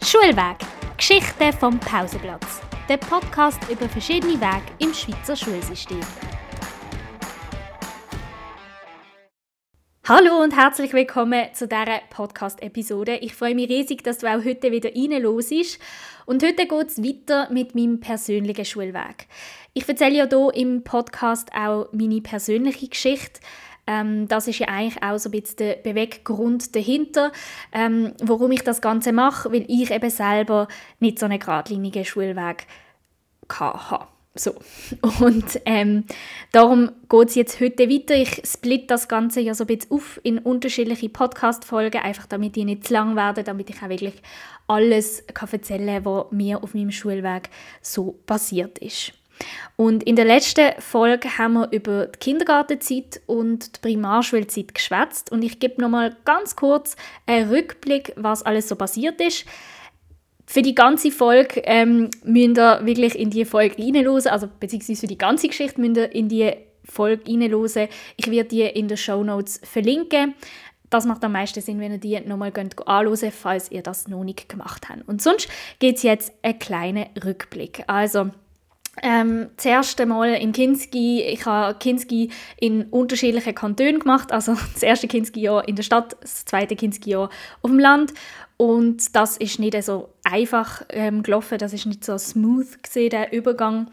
Schulweg. 0.00 0.58
Geschichte 0.96 1.52
vom 1.58 1.78
Pausenplatz. 1.80 2.60
Der 2.88 2.96
Podcast 2.96 3.60
über 3.68 3.88
verschiedene 3.88 4.40
Wege 4.40 4.62
im 4.78 4.94
Schweizer 4.94 5.36
Schulsystem. 5.36 6.00
Hallo 10.06 10.42
und 10.42 10.56
herzlich 10.56 10.92
willkommen 10.94 11.48
zu 11.52 11.66
dieser 11.66 12.00
Podcast-Episode. 12.10 13.16
Ich 13.16 13.34
freue 13.34 13.54
mich 13.54 13.68
riesig, 13.68 14.02
dass 14.04 14.18
du 14.18 14.28
auch 14.28 14.44
heute 14.44 14.70
wieder 14.70 14.90
reinhörst. 14.94 15.78
Und 16.26 16.42
heute 16.42 16.66
geht 16.66 16.88
es 16.88 17.02
weiter 17.02 17.50
mit 17.50 17.74
meinem 17.74 18.00
persönlichen 18.00 18.64
Schulweg. 18.64 19.26
Ich 19.74 19.86
erzähle 19.86 20.16
ja 20.16 20.28
hier 20.28 20.54
im 20.54 20.84
Podcast 20.84 21.50
auch 21.52 21.88
meine 21.92 22.20
persönliche 22.20 22.88
Geschichte. 22.88 23.40
Ähm, 23.88 24.28
das 24.28 24.46
ist 24.46 24.58
ja 24.58 24.68
eigentlich 24.68 25.02
auch 25.02 25.18
so 25.18 25.30
ein 25.30 25.32
bisschen 25.32 25.56
der 25.56 25.76
Beweggrund 25.76 26.76
dahinter, 26.76 27.32
ähm, 27.72 28.12
warum 28.22 28.52
ich 28.52 28.62
das 28.62 28.82
Ganze 28.82 29.12
mache, 29.12 29.50
weil 29.50 29.64
ich 29.66 29.90
eben 29.90 30.10
selber 30.10 30.68
nicht 31.00 31.18
so 31.18 31.24
einen 31.24 31.38
geradlinigen 31.38 32.04
Schulweg 32.04 32.66
hatte. 33.48 34.06
So. 34.34 34.54
Und 35.24 35.60
ähm, 35.64 36.04
darum 36.52 36.90
geht 37.08 37.28
es 37.28 37.34
jetzt 37.34 37.60
heute 37.60 37.88
weiter. 37.88 38.14
Ich 38.14 38.42
split 38.44 38.90
das 38.90 39.08
Ganze 39.08 39.40
ja 39.40 39.54
so 39.54 39.64
ein 39.64 39.68
bisschen 39.68 39.90
auf 39.90 40.20
in 40.22 40.38
unterschiedliche 40.38 41.08
Podcast-Folgen, 41.08 42.02
einfach 42.02 42.26
damit 42.26 42.56
die 42.56 42.66
nicht 42.66 42.86
zu 42.86 42.92
lang 42.92 43.16
werden, 43.16 43.44
damit 43.44 43.70
ich 43.70 43.82
auch 43.82 43.88
wirklich 43.88 44.20
alles 44.66 45.24
kann 45.32 45.48
erzählen 45.50 46.04
kann, 46.04 46.04
was 46.04 46.26
mir 46.30 46.62
auf 46.62 46.74
meinem 46.74 46.92
Schulweg 46.92 47.48
so 47.80 48.18
passiert 48.26 48.78
ist. 48.80 49.14
Und 49.76 50.02
in 50.02 50.16
der 50.16 50.24
letzten 50.24 50.72
Folge 50.80 51.38
haben 51.38 51.54
wir 51.54 51.70
über 51.70 52.06
die 52.06 52.18
Kindergartenzeit 52.18 53.20
und 53.26 53.76
die 53.76 53.80
Primarschulzeit 53.80 54.74
geschwätzt 54.74 55.30
und 55.30 55.42
ich 55.42 55.60
gebe 55.60 55.80
noch 55.80 55.88
mal 55.88 56.16
ganz 56.24 56.56
kurz 56.56 56.96
einen 57.26 57.48
Rückblick, 57.48 58.12
was 58.16 58.42
alles 58.42 58.68
so 58.68 58.76
passiert 58.76 59.20
ist. 59.20 59.44
Für 60.46 60.62
die 60.62 60.74
ganze 60.74 61.10
Folge 61.10 61.60
ähm, 61.64 62.10
müsst 62.24 62.58
ihr 62.58 62.80
wirklich 62.84 63.18
in 63.18 63.30
die 63.30 63.44
Folge 63.44 63.76
reinhören, 63.78 64.26
also 64.28 64.48
beziehungsweise 64.58 65.00
für 65.00 65.06
die 65.06 65.18
ganze 65.18 65.48
Geschichte 65.48 65.80
müsst 65.80 65.96
ihr 65.96 66.12
in 66.12 66.28
die 66.28 66.54
Folge 66.84 67.30
reinhören. 67.30 67.88
Ich 68.16 68.30
werde 68.30 68.48
die 68.48 68.62
in 68.62 68.88
den 68.88 68.96
Show 68.96 69.22
Notes 69.22 69.60
verlinken. 69.62 70.34
Das 70.90 71.04
macht 71.04 71.22
am 71.22 71.32
meisten 71.32 71.60
Sinn, 71.60 71.80
wenn 71.80 71.92
ihr 71.92 71.98
die 71.98 72.18
nochmal 72.20 72.52
anschauen 72.54 73.30
falls 73.30 73.70
ihr 73.70 73.82
das 73.82 74.08
noch 74.08 74.24
nicht 74.24 74.48
gemacht 74.48 74.88
habt. 74.88 75.06
Und 75.06 75.20
sonst 75.20 75.48
geht 75.78 75.96
es 75.96 76.02
jetzt 76.02 76.32
einen 76.42 76.58
kleinen 76.58 77.06
Rückblick. 77.22 77.84
Also, 77.86 78.30
ähm, 79.02 79.50
das 79.56 79.64
erste 79.66 80.06
Mal 80.06 80.34
in 80.34 80.52
Kinski, 80.52 81.22
ich 81.22 81.44
habe 81.46 81.78
Kinski 81.78 82.30
in 82.58 82.84
unterschiedlichen 82.84 83.54
Kantonen 83.54 84.00
gemacht, 84.00 84.32
also 84.32 84.54
das 84.74 84.82
erste 84.82 85.08
Kinski-Jahr 85.08 85.66
in 85.68 85.76
der 85.76 85.82
Stadt, 85.82 86.16
das 86.20 86.44
zweite 86.44 86.76
Kinski-Jahr 86.76 87.30
auf 87.62 87.70
dem 87.70 87.78
Land. 87.78 88.14
Und 88.56 89.14
das 89.14 89.36
ist 89.36 89.60
nicht 89.60 89.80
so 89.84 90.08
einfach 90.24 90.82
ähm, 90.88 91.22
gelaufen, 91.22 91.58
das 91.58 91.72
ist 91.72 91.86
nicht 91.86 92.04
so 92.04 92.18
smooth 92.18 92.82
gesehen 92.82 93.10
der 93.10 93.32
Übergang. 93.32 93.88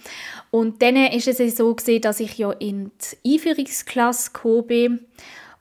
Und 0.50 0.82
dann 0.82 0.96
ist 0.96 1.28
es 1.28 1.58
so 1.58 1.76
gesehen, 1.76 2.02
dass 2.02 2.20
ich 2.20 2.38
ja 2.38 2.52
in 2.52 2.92
die 3.24 3.36
Einführungsklasse 3.36 4.32
gekommen 4.32 4.68
bin 4.68 5.00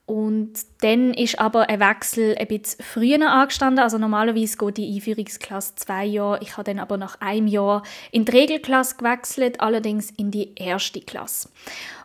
und 0.07 0.53
dann 0.83 1.15
ist 1.15 1.39
aber 1.39 1.71
ein 1.71 1.81
Wechsel 1.81 2.37
ein 2.39 2.47
bisschen 2.47 2.85
früher 2.85 3.31
angestanden. 3.31 3.83
Also 3.83 3.97
normalerweise 3.97 4.59
geht 4.59 4.77
die 4.77 4.95
Einführungsklasse 4.95 5.77
zwei 5.77 6.05
Jahre. 6.05 6.41
Ich 6.43 6.59
habe 6.59 6.65
dann 6.65 6.79
aber 6.79 6.99
nach 6.99 7.21
einem 7.21 7.47
Jahr 7.47 7.83
in 8.11 8.27
die 8.27 8.33
Regelklasse 8.33 8.97
gewechselt, 8.97 9.61
allerdings 9.61 10.11
in 10.11 10.31
die 10.31 10.55
erste 10.57 11.01
Klasse. 11.01 11.49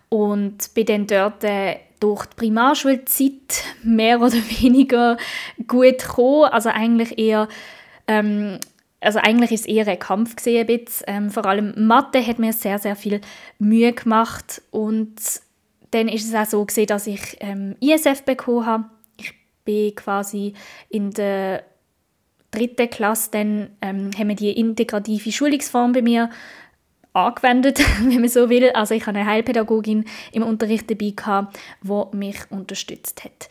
Und 0.08 0.74
bin 0.74 0.86
dann 0.86 1.08
dort 1.08 1.44
äh, 1.44 1.78
durch 2.00 2.26
die 2.28 2.36
Primarschulzeit 2.38 3.64
mehr 3.84 4.22
oder 4.22 4.38
weniger 4.62 5.18
gut 5.68 6.00
gekommen. 6.00 6.46
Also 6.46 6.70
eigentlich 6.70 7.18
eher 7.20 7.50
ähm, 8.08 8.60
also 9.02 9.20
eigentlich 9.20 9.52
ist 9.52 9.62
es 9.62 9.68
eher 9.68 9.88
ein 9.88 10.00
Kampf 10.00 10.36
gesehen, 10.36 10.68
ähm, 11.08 11.30
vor 11.30 11.46
allem 11.46 11.74
Mathe 11.88 12.26
hat 12.26 12.38
mir 12.38 12.52
sehr 12.52 12.80
sehr 12.80 12.98
viel 12.98 13.22
Mühe 13.58 13.94
gemacht 13.94 14.62
und 14.72 15.16
dann 15.92 16.08
ist 16.08 16.28
es 16.28 16.36
auch 16.36 16.46
so 16.46 16.66
gewesen, 16.66 16.88
dass 16.88 17.08
ich 17.08 17.38
ähm, 17.40 17.76
ISF 17.80 18.24
bekommen 18.24 18.66
habe. 18.66 18.86
Ich 19.18 19.34
bin 19.66 19.96
quasi 19.96 20.54
in 20.90 21.12
der 21.12 21.64
dritten 22.52 22.90
Klasse, 22.90 23.30
dann 23.32 23.70
ähm, 23.82 24.12
haben 24.18 24.30
wir 24.30 24.36
die 24.36 24.52
integrative 24.52 25.32
Schulungsform 25.32 25.92
bei 25.92 26.02
mir 26.02 26.30
angewendet, 27.14 27.80
wenn 28.02 28.22
man 28.22 28.30
so 28.30 28.50
will. 28.50 28.70
Also 28.72 28.96
ich 28.96 29.06
hatte 29.06 29.20
eine 29.20 29.30
Heilpädagogin 29.30 30.06
im 30.32 30.44
Unterricht 30.44 30.90
dabei, 30.90 31.12
gehabt, 31.16 31.60
die 31.82 32.18
mich 32.18 32.40
unterstützt 32.50 33.24
hat. 33.24 33.50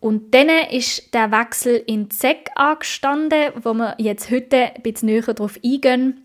Und 0.00 0.34
dann 0.34 0.48
ist 0.70 1.14
der 1.14 1.32
Wechsel 1.32 1.82
in 1.86 2.10
SEC 2.10 2.50
angestanden, 2.54 3.52
wo 3.62 3.72
wir 3.74 3.94
jetzt 3.98 4.30
heute 4.30 4.74
ein 4.74 4.82
bisschen 4.82 5.08
näher 5.08 5.22
darauf 5.22 5.58
eingehen. 5.64 6.22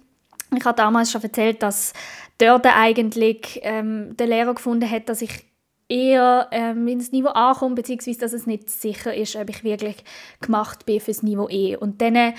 Ich 0.56 0.66
habe 0.66 0.76
damals 0.76 1.12
schon 1.12 1.24
erzählt, 1.24 1.64
dass 1.64 1.94
dort 2.38 2.66
eigentlich 2.66 3.60
ähm, 3.64 4.16
der 4.18 4.28
Lehrer 4.28 4.54
gefunden 4.54 4.90
hat, 4.90 5.08
dass 5.08 5.22
ich 5.22 5.51
eher 5.92 6.48
ähm, 6.52 6.88
ins 6.88 7.12
Niveau 7.12 7.32
A 7.34 7.54
komme, 7.54 7.76
beziehungsweise 7.76 8.20
dass 8.20 8.34
es 8.34 8.48
nicht 8.48 8.70
sicher 8.70 9.14
ist, 9.14 9.36
ob 9.36 9.50
ich 9.50 9.64
wirklich 9.64 9.98
gemacht 10.40 10.86
bin 10.86 11.02
fürs 11.02 11.22
Niveau 11.22 11.50
E. 11.50 11.76
Und 11.76 12.02
dann 12.02 12.16
äh, 12.16 12.34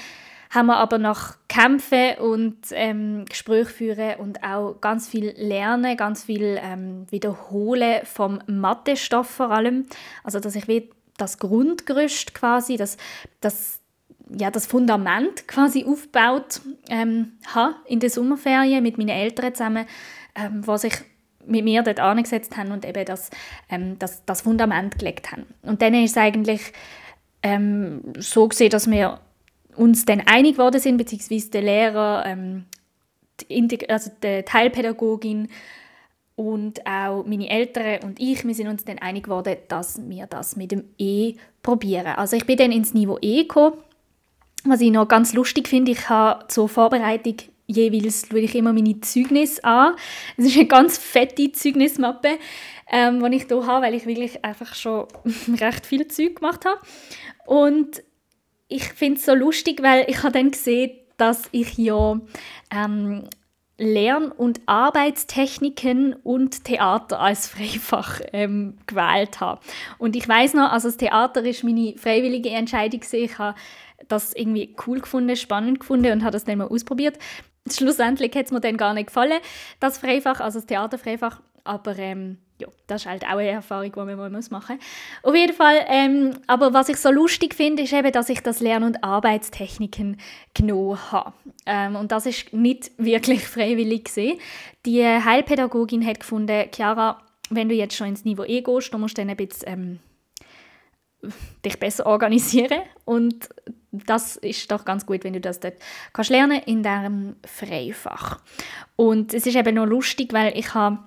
haben 0.50 0.66
wir 0.66 0.76
aber 0.76 0.98
nach 0.98 1.36
Kämpfen 1.48 2.18
und 2.18 2.58
ähm, 2.72 3.24
Gespräch 3.26 3.68
führen 3.68 4.16
und 4.18 4.42
auch 4.42 4.80
ganz 4.80 5.08
viel 5.08 5.34
lernen, 5.36 5.96
ganz 5.96 6.24
viel 6.24 6.58
ähm, 6.62 7.06
wiederholen 7.10 8.00
vom 8.04 8.40
Mathe-Stoff 8.46 9.28
vor 9.28 9.50
allem. 9.50 9.86
Also 10.24 10.40
dass 10.40 10.54
ich 10.54 10.90
das 11.16 11.38
Grundgerüst 11.38 12.34
quasi, 12.34 12.76
das, 12.76 12.96
das, 13.40 13.80
ja, 14.28 14.50
das 14.50 14.66
Fundament 14.66 15.46
quasi 15.46 15.84
aufgebaut 15.84 16.60
ähm, 16.88 17.32
habe 17.46 17.74
in 17.86 18.00
den 18.00 18.10
Sommerferien 18.10 18.82
mit 18.82 18.98
meinen 18.98 19.10
Eltern 19.10 19.54
zusammen, 19.54 19.86
ähm, 20.34 20.66
was 20.66 20.84
ich 20.84 20.94
mit 21.46 21.64
mir 21.64 21.82
dort 21.82 22.00
angesetzt 22.00 22.56
haben 22.56 22.72
und 22.72 22.84
eben 22.84 23.04
das, 23.04 23.30
ähm, 23.68 23.98
das, 23.98 24.24
das 24.24 24.42
Fundament 24.42 24.98
gelegt 24.98 25.32
haben. 25.32 25.46
Und 25.62 25.82
dann 25.82 25.94
ist 25.94 26.12
es 26.12 26.16
eigentlich 26.16 26.72
ähm, 27.42 28.02
so 28.18 28.48
gesehen, 28.48 28.70
dass 28.70 28.90
wir 28.90 29.20
uns 29.76 30.04
dann 30.04 30.20
einig 30.20 30.56
geworden 30.56 30.80
sind, 30.80 30.98
beziehungsweise 30.98 31.50
der 31.50 31.62
Lehrer, 31.62 32.24
ähm, 32.26 32.66
die, 33.50 33.88
also 33.90 34.10
die 34.22 34.42
Teilpädagogin 34.42 35.48
und 36.36 36.86
auch 36.86 37.24
meine 37.24 37.48
Eltern 37.50 38.00
und 38.04 38.20
ich, 38.20 38.44
wir 38.44 38.54
sind 38.54 38.68
uns 38.68 38.84
dann 38.84 38.98
einig 38.98 39.24
geworden, 39.24 39.56
dass 39.68 40.00
wir 40.08 40.26
das 40.26 40.56
mit 40.56 40.72
dem 40.72 40.84
E 40.98 41.34
probieren. 41.62 42.14
Also 42.16 42.36
ich 42.36 42.46
bin 42.46 42.56
dann 42.56 42.72
ins 42.72 42.94
Niveau 42.94 43.18
E 43.20 43.42
gekommen, 43.42 43.76
was 44.64 44.80
ich 44.80 44.90
noch 44.90 45.08
ganz 45.08 45.32
lustig 45.34 45.68
finde. 45.68 45.92
Ich 45.92 46.08
habe 46.08 46.46
zur 46.48 46.68
Vorbereitung 46.68 47.36
jeweils 47.72 48.26
schaue 48.28 48.40
ich 48.40 48.54
immer 48.54 48.72
meine 48.72 49.00
Zeugnisse 49.00 49.64
an. 49.64 49.94
Es 50.36 50.46
ist 50.46 50.56
eine 50.56 50.66
ganz 50.66 50.98
fette 50.98 51.52
Zeugnismappe, 51.52 52.38
ähm, 52.90 53.22
die 53.30 53.36
ich 53.36 53.46
hier 53.48 53.66
habe, 53.66 53.86
weil 53.86 53.94
ich 53.94 54.06
wirklich 54.06 54.44
einfach 54.44 54.74
schon 54.74 55.06
recht 55.60 55.86
viel 55.86 56.06
Zeug 56.08 56.36
gemacht 56.36 56.64
habe. 56.64 56.80
Und 57.46 58.02
ich 58.68 58.84
finde 58.84 59.18
es 59.18 59.26
so 59.26 59.34
lustig, 59.34 59.82
weil 59.82 60.04
ich 60.08 60.22
habe 60.22 60.32
dann 60.32 60.50
gesehen, 60.50 60.92
dass 61.16 61.42
ich 61.52 61.76
ja 61.76 62.20
ähm, 62.70 63.24
Lern- 63.78 64.32
und 64.32 64.60
Arbeitstechniken 64.66 66.14
und 66.22 66.64
Theater 66.64 67.20
als 67.20 67.48
Freifach 67.48 68.20
ähm, 68.32 68.78
gewählt 68.86 69.40
habe. 69.40 69.60
Und 69.98 70.14
ich 70.16 70.28
weiß 70.28 70.54
noch, 70.54 70.70
also 70.72 70.88
das 70.88 70.96
Theater 70.96 71.44
ist 71.44 71.64
meine 71.64 71.94
freiwillige 71.96 72.50
Entscheidung. 72.50 73.00
Ich 73.12 73.38
habe 73.38 73.58
das 74.08 74.34
irgendwie 74.34 74.76
cool 74.86 75.00
gefunden, 75.00 75.36
spannend 75.36 75.80
gefunden 75.80 76.12
und 76.12 76.22
habe 76.22 76.32
das 76.32 76.44
dann 76.44 76.58
mal 76.58 76.68
ausprobiert. 76.68 77.18
Schlussendlich 77.70 78.34
hat 78.34 78.46
es 78.46 78.52
mir 78.52 78.60
dann 78.60 78.76
gar 78.76 78.94
nicht 78.94 79.06
gefallen, 79.06 79.40
das 79.78 79.98
Freifach, 79.98 80.40
also 80.40 80.58
das 80.58 80.66
Theaterfreifach. 80.66 81.40
Aber 81.64 81.96
ähm, 81.96 82.38
ja, 82.58 82.68
das 82.86 83.02
ist 83.02 83.08
halt 83.08 83.24
auch 83.24 83.38
eine 83.38 83.48
Erfahrung, 83.48 83.92
die 83.92 83.98
man 83.98 84.16
mal 84.16 84.30
machen 84.30 84.50
muss. 84.50 85.22
Auf 85.22 85.34
jeden 85.34 85.52
Fall, 85.52 85.76
ähm, 85.88 86.32
aber 86.46 86.72
was 86.72 86.88
ich 86.88 86.96
so 86.96 87.10
lustig 87.10 87.54
finde, 87.54 87.82
ist 87.82 87.92
eben, 87.92 88.10
dass 88.10 88.28
ich 88.28 88.40
das 88.40 88.60
Lern- 88.60 88.82
und 88.82 89.04
Arbeitstechniken 89.04 90.20
genommen 90.54 91.12
habe. 91.12 91.32
Ähm, 91.66 91.96
und 91.96 92.10
das 92.10 92.26
ist 92.26 92.52
nicht 92.52 92.90
wirklich 92.98 93.46
freiwillig 93.46 94.04
gesehen. 94.04 94.38
Die 94.86 95.04
Heilpädagogin 95.04 96.04
hat 96.04 96.20
gefunden, 96.20 96.68
Chiara, 96.74 97.22
wenn 97.50 97.68
du 97.68 97.74
jetzt 97.74 97.96
schon 97.96 98.08
ins 98.08 98.24
Niveau 98.24 98.44
E 98.44 98.60
gehst, 98.60 98.92
du 98.92 98.98
musst 98.98 99.18
dann 99.18 99.30
ein 99.30 99.36
bisschen 99.36 100.00
ähm, 101.22 101.32
dich 101.64 101.78
besser 101.78 102.06
organisieren 102.06 102.82
und 103.04 103.48
das 103.92 104.36
ist 104.36 104.70
doch 104.72 104.84
ganz 104.84 105.04
gut, 105.06 105.22
wenn 105.22 105.34
du 105.34 105.40
das 105.40 105.60
dort 105.60 105.74
kannst 106.12 106.30
lernen 106.30 106.62
in 106.64 106.82
diesem 106.82 107.36
Freifach. 107.46 108.40
Und 108.96 109.34
es 109.34 109.46
ist 109.46 109.56
eben 109.56 109.74
noch 109.74 109.86
lustig, 109.86 110.32
weil 110.32 110.56
ich 110.58 110.74
habe 110.74 110.98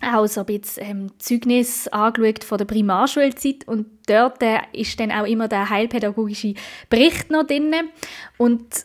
auch 0.00 0.26
so 0.26 0.40
ein 0.40 0.46
bisschen 0.46 0.84
ähm, 0.84 1.18
Zeugnis 1.18 1.88
angeschaut 1.88 2.44
von 2.44 2.58
der 2.58 2.64
Primarschulzeit 2.64 3.66
und 3.66 3.86
dort 4.06 4.42
äh, 4.42 4.58
ist 4.72 4.98
dann 4.98 5.12
auch 5.12 5.26
immer 5.26 5.48
der 5.48 5.70
heilpädagogische 5.70 6.54
Bericht 6.88 7.30
noch 7.30 7.46
drin 7.46 7.72
und 8.36 8.84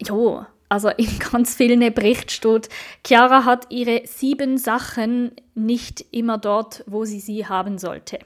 ja, 0.00 0.48
also 0.68 0.88
in 0.88 1.18
ganz 1.32 1.54
vielen 1.54 1.80
Berichten 1.94 2.30
steht, 2.30 2.68
Chiara 3.06 3.44
hat 3.44 3.66
ihre 3.70 4.02
sieben 4.06 4.58
Sachen 4.58 5.32
nicht 5.54 6.04
immer 6.10 6.38
dort, 6.38 6.82
wo 6.86 7.04
sie 7.04 7.20
sie 7.20 7.46
haben 7.46 7.78
sollte. 7.78 8.18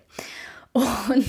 Und 0.73 1.27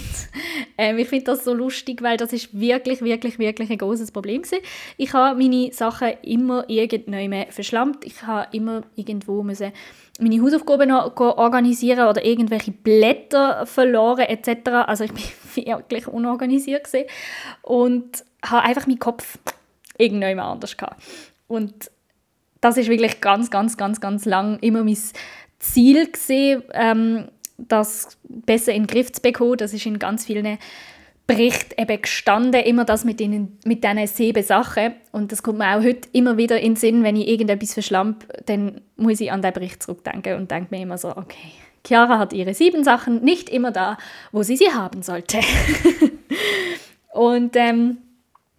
ähm, 0.78 1.00
ich 1.00 1.08
finde 1.08 1.26
das 1.26 1.44
so 1.44 1.54
lustig, 1.54 2.04
weil 2.04 2.18
das 2.18 2.32
ist 2.32 2.60
wirklich, 2.60 3.02
wirklich, 3.02 3.40
wirklich 3.40 3.72
ein 3.72 3.78
großes 3.78 4.12
Problem 4.12 4.44
gewesen. 4.44 4.64
Ich 4.98 5.14
habe 5.14 5.38
meine 5.42 5.74
Sachen 5.74 6.10
immer 6.22 6.70
irgendwann 6.70 7.50
verschlammt. 7.50 8.06
Ich 8.06 8.22
habe 8.24 8.56
immer 8.56 8.84
irgendwo 8.96 9.42
müssen 9.42 9.72
meine 10.20 10.42
Hausaufgaben 10.42 10.92
organisieren 10.92 12.08
oder 12.08 12.24
irgendwelche 12.24 12.72
Blätter 12.72 13.66
verloren 13.66 14.26
etc. 14.26 14.70
Also 14.86 15.06
ich 15.06 15.14
bin 15.14 15.24
wirklich 15.66 16.08
unorganisiert 16.08 16.86
gewesen. 16.86 17.08
und 17.64 18.24
habe 18.44 18.64
einfach 18.64 18.88
meinen 18.88 19.00
Kopf 19.00 19.40
irgendwann 19.98 20.40
anders 20.40 20.78
gehabt. 20.78 21.02
Und 21.48 21.92
das 22.60 22.78
ist 22.78 22.90
wirklich 22.90 23.22
ganz, 23.22 23.50
ganz, 23.50 23.78
ganz, 23.78 24.00
ganz 24.00 24.26
lang 24.26 24.60
immer 24.60 24.84
mein 24.84 24.98
Ziel 25.60 26.12
gesehen, 26.12 26.64
ähm, 26.74 27.28
das 27.68 28.18
besser 28.24 28.74
in 28.74 28.84
den 28.84 28.88
Griff 28.88 29.12
zu 29.12 29.22
bekommen. 29.22 29.58
Das 29.58 29.74
ist 29.74 29.86
in 29.86 30.00
ganz 30.00 30.26
vielen 30.26 30.58
Berichten 31.28 31.80
eben 31.80 32.02
gestanden, 32.02 32.62
immer 32.64 32.84
das 32.84 33.06
mit, 33.06 33.20
den, 33.20 33.58
mit 33.64 33.84
diesen 33.84 34.08
sieben 34.08 34.44
Sachen. 34.44 34.94
Und 35.12 35.32
das 35.32 35.44
kommt 35.44 35.60
mir 35.60 35.78
auch 35.78 35.84
heute 35.84 36.10
immer 36.12 36.38
wieder 36.38 36.60
in 36.60 36.74
den 36.74 36.76
Sinn, 36.76 37.04
wenn 37.04 37.16
ich 37.16 37.28
irgendetwas 37.28 37.74
verschlampe, 37.74 38.28
dann 38.46 38.82
muss 38.98 39.22
ich 39.22 39.32
an 39.32 39.42
den 39.42 39.54
Bericht 39.54 39.82
zurückdenken 39.82 40.36
und 40.36 40.52
denke 40.52 40.76
mir 40.76 40.82
immer 40.82 40.98
so, 40.98 41.10
okay, 41.10 41.52
Chiara 41.86 42.20
hat 42.20 42.34
ihre 42.34 42.54
sieben 42.54 42.84
Sachen 42.84 43.24
nicht 43.24 43.50
immer 43.50 43.72
da, 43.72 43.98
wo 44.32 44.44
sie 44.44 44.58
sie 44.58 44.72
haben 44.72 45.04
sollte. 45.04 45.40
und 47.14 47.56
ähm, 47.56 47.98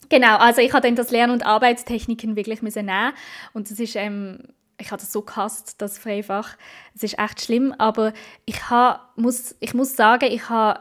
genau, 0.09 0.39
also 0.39 0.61
ich 0.61 0.73
habe 0.73 0.87
dann 0.87 0.97
das 0.97 1.11
Lern- 1.11 1.31
und 1.31 1.45
Arbeitstechniken 1.45 2.37
wirklich 2.37 2.63
nehmen 2.63 3.13
und 3.53 3.71
das 3.71 3.79
ist 3.79 3.97
ähm, 3.97 4.39
ich 4.79 4.91
habe 4.91 5.01
das 5.01 5.13
so 5.13 5.23
gehasst, 5.23 5.81
das 5.81 5.99
Freifach. 5.99 6.57
Es 6.95 7.03
ist 7.03 7.19
echt 7.19 7.41
schlimm, 7.43 7.75
aber 7.79 8.13
ich, 8.45 8.71
ha, 8.71 9.09
muss, 9.17 9.55
ich 9.61 9.75
muss 9.75 9.97
sagen, 9.97 10.29
ich 10.31 10.49
habe 10.49 10.81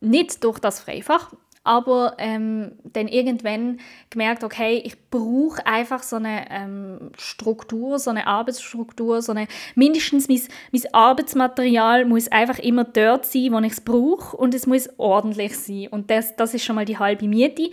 nicht 0.00 0.44
durch 0.44 0.58
das 0.58 0.80
Freifach, 0.80 1.32
aber 1.66 2.14
ähm, 2.18 2.72
dann 2.84 3.08
irgendwann 3.08 3.80
gemerkt, 4.10 4.44
okay, 4.44 4.80
ich 4.84 5.10
brauche 5.10 5.66
einfach 5.66 6.02
so 6.04 6.16
eine 6.16 6.48
ähm, 6.50 7.10
Struktur, 7.18 7.98
so 7.98 8.10
eine 8.10 8.28
Arbeitsstruktur, 8.28 9.20
so 9.20 9.32
eine, 9.32 9.48
mindestens 9.74 10.28
mein, 10.28 10.40
mein 10.70 10.94
Arbeitsmaterial 10.94 12.04
muss 12.04 12.28
einfach 12.28 12.60
immer 12.60 12.84
dort 12.84 13.26
sein, 13.26 13.52
wo 13.52 13.58
ich 13.58 13.72
es 13.72 13.80
brauche 13.80 14.36
und 14.36 14.54
es 14.54 14.68
muss 14.68 14.88
ordentlich 14.96 15.58
sein 15.58 15.88
und 15.88 16.08
das, 16.08 16.36
das 16.36 16.54
ist 16.54 16.64
schon 16.64 16.76
mal 16.76 16.84
die 16.84 16.98
halbe 16.98 17.26
Miete 17.26 17.70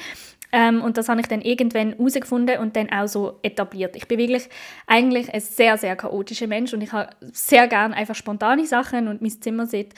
ähm, 0.56 0.84
und 0.84 0.98
das 0.98 1.10
habe 1.10 1.20
ich 1.20 1.28
dann 1.28 1.42
irgendwann 1.42 1.94
herausgefunden 1.94 2.60
und 2.60 2.76
dann 2.76 2.92
auch 2.92 3.08
so 3.08 3.40
etabliert. 3.42 3.96
Ich 3.96 4.08
bin 4.08 4.20
wirklich 4.20 4.48
eigentlich 4.86 5.34
ein 5.34 5.42
sehr, 5.42 5.80
sehr 5.80 5.96
chaotischer 5.96 6.46
Mensch 6.46 6.72
und 6.74 6.82
ich 6.82 6.92
habe 6.92 7.10
sehr 7.32 7.68
gerne 7.68 7.96
einfach 7.96 8.14
spontane 8.14 8.68
Sachen 8.68 9.08
und 9.08 9.20
mein 9.20 9.42
Zimmer 9.42 9.66
sieht 9.66 9.96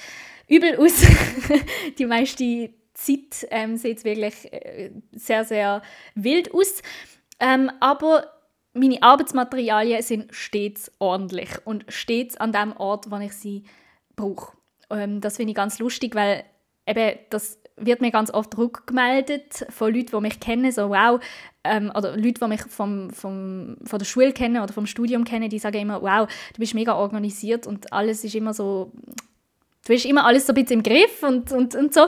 übel 0.48 0.78
aus. 0.78 1.06
die 2.00 2.06
meiste 2.06 2.70
Zeit 2.94 3.46
ähm, 3.52 3.76
sieht 3.76 3.98
es 3.98 4.06
wirklich 4.06 4.54
äh, 4.54 4.92
sehr, 5.12 5.44
sehr 5.44 5.82
wild 6.16 6.54
aus. 6.54 6.82
Ähm, 7.42 7.70
aber 7.82 8.24
meine 8.72 9.04
Arbeitsmaterialien 9.04 10.02
sind 10.04 10.34
stets 10.34 10.90
ordentlich 11.00 11.50
und 11.66 11.84
stets 11.90 12.38
an 12.38 12.54
dem 12.54 12.72
Ort, 12.78 13.12
wo 13.12 13.18
ich 13.18 13.34
sie 13.34 13.64
brauche. 14.16 14.56
Ähm, 14.90 15.20
das 15.20 15.36
finde 15.36 15.52
ich 15.52 15.58
ganz 15.58 15.80
lustig, 15.80 16.16
weil 16.16 16.46
eben 16.88 17.20
das 17.30 17.60
wird 17.78 18.02
mir 18.02 18.12
ganz 18.12 18.32
oft 18.32 18.58
rückgemeldet 18.58 19.66
von 19.70 19.94
Leuten, 19.94 20.12
die 20.16 20.22
mich 20.22 20.40
kennen, 20.40 20.72
so 20.72 20.90
wow, 20.90 21.20
ähm, 21.64 21.92
oder 21.96 22.16
Leute, 22.16 22.40
die 22.42 22.48
mich 22.48 22.62
vom, 22.62 23.10
vom, 23.10 23.78
von 23.84 24.00
der 24.00 24.06
Schule 24.06 24.32
kennen 24.32 24.62
oder 24.62 24.72
vom 24.72 24.86
Studium 24.86 25.26
kennen, 25.26 25.50
die 25.50 25.60
sagen 25.60 25.78
immer, 25.78 26.02
wow, 26.02 26.28
du 26.54 26.60
bist 26.60 26.74
mega 26.74 26.96
organisiert 26.96 27.68
und 27.68 27.92
alles 27.92 28.24
ist 28.24 28.36
immer 28.36 28.54
so, 28.54 28.92
du 29.86 29.94
hast 29.94 30.06
immer 30.06 30.26
alles 30.26 30.48
so 30.48 30.54
ein 30.54 30.56
bisschen 30.56 30.80
im 30.80 30.84
Griff 30.84 31.22
und, 31.22 31.52
und, 31.52 31.76
und 31.76 31.94
so. 31.94 32.08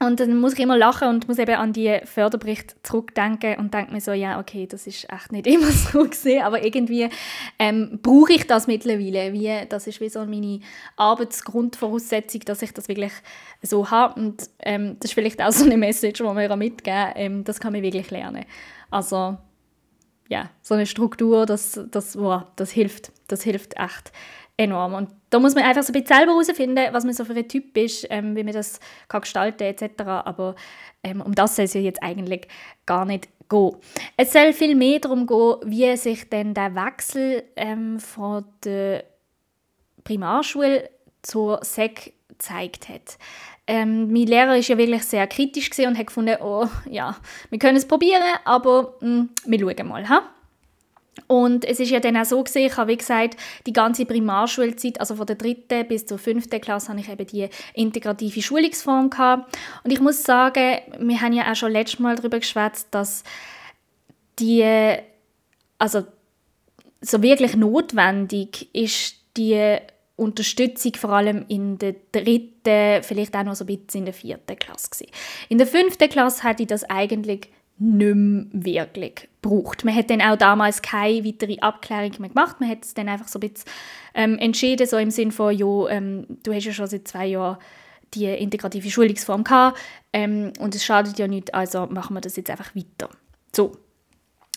Und 0.00 0.20
dann 0.20 0.36
muss 0.36 0.52
ich 0.52 0.60
immer 0.60 0.78
lachen 0.78 1.08
und 1.08 1.26
muss 1.26 1.38
eben 1.38 1.56
an 1.56 1.72
die 1.72 1.98
Förderberichte 2.04 2.76
zurückdenken 2.84 3.56
und 3.56 3.74
denke 3.74 3.92
mir 3.92 4.00
so, 4.00 4.12
ja, 4.12 4.38
okay, 4.38 4.66
das 4.66 4.86
ist 4.86 5.10
echt 5.12 5.32
nicht 5.32 5.46
immer 5.48 5.70
so 5.70 6.04
gesehen, 6.04 6.42
aber 6.42 6.64
irgendwie 6.64 7.08
ähm, 7.58 7.98
brauche 8.00 8.32
ich 8.32 8.46
das 8.46 8.68
mittlerweile. 8.68 9.32
Wie, 9.32 9.66
das 9.68 9.88
ist 9.88 10.00
wie 10.00 10.08
so 10.08 10.24
meine 10.24 10.60
Arbeitsgrundvoraussetzung, 10.96 12.42
dass 12.42 12.62
ich 12.62 12.72
das 12.72 12.86
wirklich 12.86 13.12
so 13.62 13.90
habe. 13.90 14.20
Und 14.20 14.48
ähm, 14.60 14.96
das 15.00 15.10
ist 15.10 15.14
vielleicht 15.14 15.42
auch 15.42 15.50
so 15.50 15.64
eine 15.64 15.76
Message, 15.76 16.18
die 16.18 16.24
wir 16.24 16.56
mitgeben 16.56 17.12
ähm, 17.16 17.44
das 17.44 17.58
kann 17.58 17.72
man 17.72 17.82
wirklich 17.82 18.10
lernen. 18.10 18.44
Also, 18.90 19.36
ja, 20.28 20.50
so 20.62 20.74
eine 20.74 20.86
Struktur, 20.86 21.44
das, 21.44 21.80
das, 21.90 22.16
wow, 22.16 22.42
das 22.56 22.70
hilft. 22.70 23.12
Das 23.26 23.42
hilft 23.42 23.76
echt 23.76 24.12
enorm. 24.58 24.94
Und 24.94 25.10
da 25.30 25.38
muss 25.38 25.54
man 25.54 25.64
einfach 25.64 25.82
so 25.82 25.92
ein 25.92 25.94
bisschen 25.94 26.18
selber 26.18 26.32
herausfinden, 26.32 26.88
was 26.92 27.04
man 27.04 27.14
so 27.14 27.24
für 27.24 27.34
ein 27.34 27.48
Typ 27.48 27.76
ist, 27.78 28.06
ähm, 28.10 28.36
wie 28.36 28.44
man 28.44 28.52
das 28.52 28.80
kann 29.08 29.22
gestalten 29.22 29.62
etc. 29.62 30.02
Aber 30.02 30.54
ähm, 31.02 31.22
um 31.22 31.34
das 31.34 31.56
soll 31.56 31.64
es 31.64 31.74
ja 31.74 31.80
jetzt 31.80 32.02
eigentlich 32.02 32.48
gar 32.84 33.06
nicht 33.06 33.28
gehen. 33.48 33.76
Es 34.16 34.32
soll 34.32 34.52
viel 34.52 34.74
mehr 34.74 34.98
darum 34.98 35.26
gehen, 35.26 35.56
wie 35.64 35.96
sich 35.96 36.28
denn 36.28 36.52
der 36.52 36.74
Wechsel 36.74 37.44
ähm, 37.56 37.98
von 38.00 38.44
der 38.64 39.04
Primarschule 40.04 40.90
zur 41.22 41.60
SEC 41.62 42.12
gezeigt 42.28 42.88
hat. 42.88 43.16
Ähm, 43.66 44.10
mein 44.10 44.26
Lehrer 44.26 44.56
ist 44.56 44.68
ja 44.68 44.78
wirklich 44.78 45.04
sehr 45.04 45.26
kritisch 45.26 45.70
und 45.78 45.98
hat 45.98 46.06
gefunden, 46.06 46.36
oh 46.40 46.66
ja, 46.88 47.16
wir 47.50 47.58
können 47.58 47.76
es 47.76 47.86
probieren, 47.86 48.22
aber 48.44 48.94
mh, 49.00 49.06
hm, 49.06 49.30
wir 49.44 49.60
schauen 49.60 49.88
mal. 49.88 50.08
Ha? 50.08 50.22
Und 51.26 51.64
es 51.64 51.80
ist 51.80 51.90
ja 51.90 52.00
dann 52.00 52.16
auch 52.16 52.24
so 52.24 52.42
gesehen, 52.42 52.66
ich 52.66 52.76
habe 52.76 52.92
wie 52.92 52.96
gesagt, 52.96 53.36
die 53.66 53.72
ganze 53.72 54.06
Primarschulzeit, 54.06 55.00
also 55.00 55.16
von 55.16 55.26
der 55.26 55.36
dritten 55.36 55.86
bis 55.88 56.06
zur 56.06 56.18
fünften 56.18 56.60
Klasse, 56.60 56.88
habe 56.88 57.00
ich 57.00 57.08
eben 57.08 57.26
die 57.26 57.48
integrative 57.74 58.42
Schulungsform 58.42 59.10
gehabt. 59.10 59.56
Und 59.84 59.92
ich 59.92 60.00
muss 60.00 60.22
sagen, 60.22 60.78
wir 60.98 61.20
haben 61.20 61.32
ja 61.32 61.50
auch 61.50 61.56
schon 61.56 61.72
letztes 61.72 62.00
Mal 62.00 62.16
darüber 62.16 62.38
geschwätzt, 62.38 62.88
dass 62.90 63.24
die, 64.38 64.96
also 65.78 66.04
so 67.00 67.22
wirklich 67.22 67.56
notwendig 67.56 68.74
ist 68.74 69.16
die 69.36 69.78
Unterstützung 70.16 70.94
vor 70.94 71.10
allem 71.10 71.44
in 71.48 71.78
der 71.78 71.94
dritten, 72.10 73.02
vielleicht 73.02 73.36
auch 73.36 73.44
noch 73.44 73.54
so 73.54 73.64
ein 73.64 73.66
bisschen 73.66 74.00
in 74.00 74.04
der 74.06 74.14
vierten 74.14 74.58
Klasse 74.58 74.90
gewesen. 74.90 75.12
In 75.48 75.58
der 75.58 75.66
fünften 75.66 76.08
Klasse 76.08 76.42
hatte 76.42 76.64
ich 76.64 76.68
das 76.68 76.82
eigentlich 76.84 77.48
nicht 77.78 78.14
mehr 78.14 78.46
wirklich 78.52 79.28
braucht. 79.40 79.84
Man 79.84 79.94
hat 79.94 80.10
dann 80.10 80.20
auch 80.20 80.36
damals 80.36 80.82
keine 80.82 81.24
weitere 81.24 81.58
Abklärung 81.58 82.12
mehr 82.18 82.28
gemacht. 82.30 82.60
Man 82.60 82.68
hat 82.68 82.84
es 82.84 82.94
dann 82.94 83.08
einfach 83.08 83.28
so 83.28 83.38
ein 83.38 83.48
bisschen 83.48 83.70
ähm, 84.14 84.38
entschieden, 84.38 84.86
so 84.86 84.96
im 84.96 85.10
Sinne 85.10 85.32
von, 85.32 85.56
ja, 85.56 85.88
ähm, 85.88 86.26
du 86.42 86.52
hast 86.52 86.64
ja 86.64 86.72
schon 86.72 86.86
seit 86.86 87.06
zwei 87.06 87.26
Jahren 87.26 87.58
die 88.14 88.26
integrative 88.26 88.90
Schulungsform 88.90 89.44
gehabt 89.44 89.78
ähm, 90.12 90.52
und 90.58 90.74
es 90.74 90.84
schadet 90.84 91.18
ja 91.18 91.28
nicht, 91.28 91.54
also 91.54 91.86
machen 91.86 92.14
wir 92.14 92.20
das 92.20 92.36
jetzt 92.36 92.50
einfach 92.50 92.74
weiter. 92.74 93.10
So. 93.54 93.72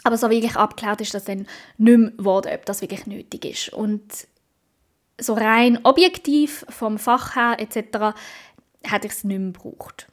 Aber 0.04 0.18
so 0.18 0.30
wirklich 0.30 0.56
abgeklärt 0.56 1.02
ist 1.02 1.14
das 1.14 1.26
dann 1.26 1.46
nicht 1.78 1.98
mehr 1.98 2.12
geworden, 2.12 2.52
ob 2.54 2.66
das 2.66 2.82
wirklich 2.82 3.06
nötig 3.06 3.46
ist. 3.46 3.74
Und 3.74 4.28
so 5.20 5.34
rein 5.34 5.80
objektiv 5.84 6.66
vom 6.70 6.98
Fach 6.98 7.36
her 7.36 7.58
etc. 7.60 8.18
hätte 8.84 9.08
ich 9.08 9.14
es 9.14 9.24
nicht 9.24 9.38
mehr 9.38 9.52
gebraucht. 9.52 10.08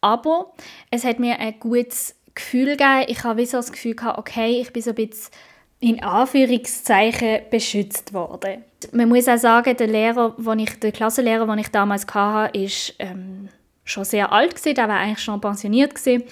Aber 0.00 0.54
es 0.90 1.04
hat 1.04 1.18
mir 1.18 1.38
ein 1.38 1.58
gutes 1.60 2.14
Gefühl 2.34 2.76
gegeben. 2.76 3.04
Ich 3.08 3.24
habe 3.24 3.46
so 3.46 3.58
das 3.58 3.72
Gefühl 3.72 3.94
gehabt, 3.94 4.18
okay, 4.18 4.60
ich 4.60 4.72
bin 4.72 4.82
so 4.82 4.90
ein 4.90 4.96
bisschen 4.96 5.30
in 5.80 6.02
Anführungszeichen 6.02 7.40
beschützt 7.50 8.14
worden. 8.14 8.64
Man 8.92 9.08
muss 9.08 9.28
auch 9.28 9.36
sagen, 9.36 9.76
der 9.76 9.86
Lehrer, 9.86 10.34
wo 10.38 10.52
ich, 10.52 10.78
der 10.80 10.92
Klassenlehrer, 10.92 11.46
den 11.46 11.58
ich 11.58 11.68
damals 11.68 12.06
hatte, 12.12 12.58
ist 12.58 12.94
ähm, 12.98 13.48
schon 13.84 14.04
sehr 14.04 14.32
alt 14.32 14.54
gewesen, 14.54 14.74
der 14.74 14.88
war 14.88 14.98
eigentlich 14.98 15.22
schon 15.22 15.40
pensioniert 15.40 15.94
gewesen. 15.94 16.24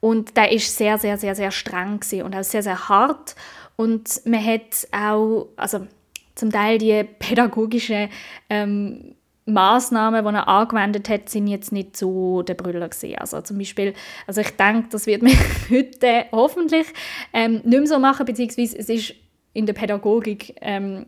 und 0.00 0.36
der 0.36 0.52
ist 0.52 0.76
sehr, 0.76 0.98
sehr, 0.98 1.16
sehr, 1.16 1.34
sehr 1.34 1.50
streng 1.50 2.00
gewesen 2.00 2.24
und 2.24 2.34
auch 2.34 2.44
sehr, 2.44 2.62
sehr 2.62 2.88
hart 2.88 3.36
und 3.76 4.20
man 4.26 4.44
hat 4.44 4.86
auch, 4.92 5.48
also 5.56 5.86
zum 6.34 6.50
Teil 6.50 6.78
die 6.78 7.04
pädagogische 7.04 8.08
ähm, 8.48 9.14
Maßnahmen, 9.46 10.24
die 10.24 10.34
er 10.34 10.48
angewendet 10.48 11.08
hat, 11.08 11.28
sind 11.28 11.48
jetzt 11.48 11.72
nicht 11.72 11.96
so 11.96 12.42
der 12.42 12.54
Brüller 12.54 12.88
gesehen. 12.88 13.18
Also 13.18 13.40
zum 13.40 13.58
Beispiel, 13.58 13.94
also 14.26 14.40
ich 14.40 14.50
denke, 14.50 14.88
das 14.90 15.06
wird 15.06 15.22
mir 15.22 15.34
heute 15.70 16.26
hoffentlich 16.32 16.86
ähm, 17.32 17.54
nicht 17.64 17.64
mehr 17.64 17.86
so 17.86 17.98
machen, 17.98 18.26
beziehungsweise 18.26 18.78
es 18.78 18.88
ist 18.88 19.14
in 19.52 19.66
der 19.66 19.72
Pädagogik 19.72 20.54
ähm, 20.60 21.06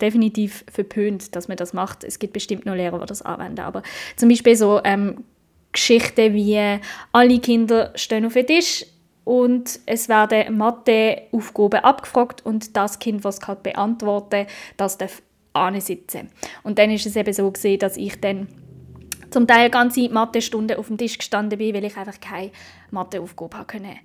definitiv 0.00 0.64
verpönt, 0.70 1.34
dass 1.34 1.48
man 1.48 1.56
das 1.56 1.72
macht. 1.72 2.04
Es 2.04 2.18
gibt 2.18 2.32
bestimmt 2.32 2.66
noch 2.66 2.74
Lehrer, 2.74 3.00
die 3.00 3.06
das 3.06 3.22
anwenden, 3.22 3.60
aber 3.60 3.82
zum 4.16 4.28
Beispiel 4.28 4.56
so 4.56 4.80
ähm, 4.84 5.24
Geschichten 5.72 6.34
wie 6.34 6.78
alle 7.12 7.38
Kinder 7.40 7.92
stehen 7.94 8.26
auf 8.26 8.34
den 8.34 8.46
Tisch 8.46 8.84
und 9.24 9.78
es 9.86 10.08
werden 10.08 10.56
Matheaufgaben 10.56 11.80
abgefragt 11.80 12.44
und 12.44 12.76
das 12.76 12.98
Kind, 12.98 13.24
was 13.24 13.38
es 13.38 13.56
beantworten 13.62 14.46
das 14.76 14.98
darf 14.98 15.22
sitzen. 15.78 16.30
Und 16.62 16.78
dann 16.78 16.90
ist 16.90 17.06
es 17.06 17.16
eben 17.16 17.32
so 17.32 17.50
gesehen, 17.50 17.78
dass 17.78 17.96
ich 17.96 18.20
dann 18.20 18.48
zum 19.30 19.46
Teil 19.46 19.70
ganze 19.70 20.08
Mathestunden 20.08 20.76
auf 20.76 20.88
dem 20.88 20.98
Tisch 20.98 21.18
gestanden 21.18 21.58
bin, 21.58 21.74
weil 21.74 21.84
ich 21.84 21.96
einfach 21.96 22.20
keine 22.20 22.50
Matheaufgabe 22.90 23.58
habe 23.58 23.66
können 23.66 23.98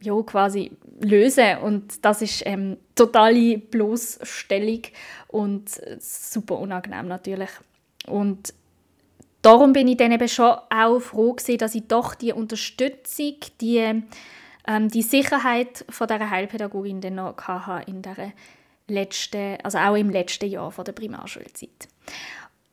ja, 0.00 0.14
quasi 0.22 0.72
lösen 1.00 1.58
und 1.62 2.04
das 2.04 2.22
ist 2.22 2.42
ähm, 2.44 2.76
totale 2.94 3.58
Bloßstellung 3.58 4.82
und 5.28 5.70
super 5.98 6.58
unangenehm 6.58 7.08
natürlich 7.08 7.48
und 8.06 8.52
darum 9.42 9.72
bin 9.72 9.88
ich 9.88 9.96
dann 9.96 10.12
eben 10.12 10.28
schon 10.28 10.56
auch 10.70 11.00
froh 11.00 11.32
gewesen, 11.32 11.58
dass 11.58 11.74
ich 11.74 11.86
doch 11.88 12.14
die 12.14 12.32
Unterstützung, 12.32 13.36
die, 13.60 14.02
ähm, 14.66 14.88
die 14.88 15.02
Sicherheit 15.02 15.84
von 15.88 16.08
dieser 16.08 16.30
Heilpädagogin 16.30 17.00
dann 17.00 17.16
noch 17.16 17.36
hatte 17.38 17.90
in 17.90 18.02
der 18.02 18.32
letzten, 18.88 19.58
also 19.62 19.78
auch 19.78 19.94
im 19.94 20.10
letzten 20.10 20.48
Jahr 20.48 20.70
von 20.70 20.84
der 20.84 20.92
Primarschulzeit. 20.92 21.88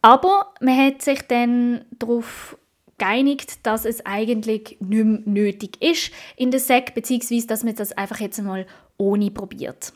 Aber 0.02 0.54
man 0.60 0.78
hat 0.78 1.02
sich 1.02 1.22
dann 1.24 1.86
darauf 1.92 2.58
geeinigt, 2.98 3.66
dass 3.66 3.86
es 3.86 4.06
eigentlich 4.06 4.78
nicht 4.80 4.82
mehr 4.82 5.20
nötig 5.26 5.82
ist 5.82 6.12
in 6.36 6.52
der 6.52 6.60
SEC, 6.60 6.94
beziehungsweise 6.94 7.48
dass 7.48 7.64
man 7.64 7.76
das 7.76 7.92
einfach 7.94 8.20
jetzt 8.20 8.40
einmal 8.40 8.66
ohne 8.98 9.32
probiert. 9.32 9.94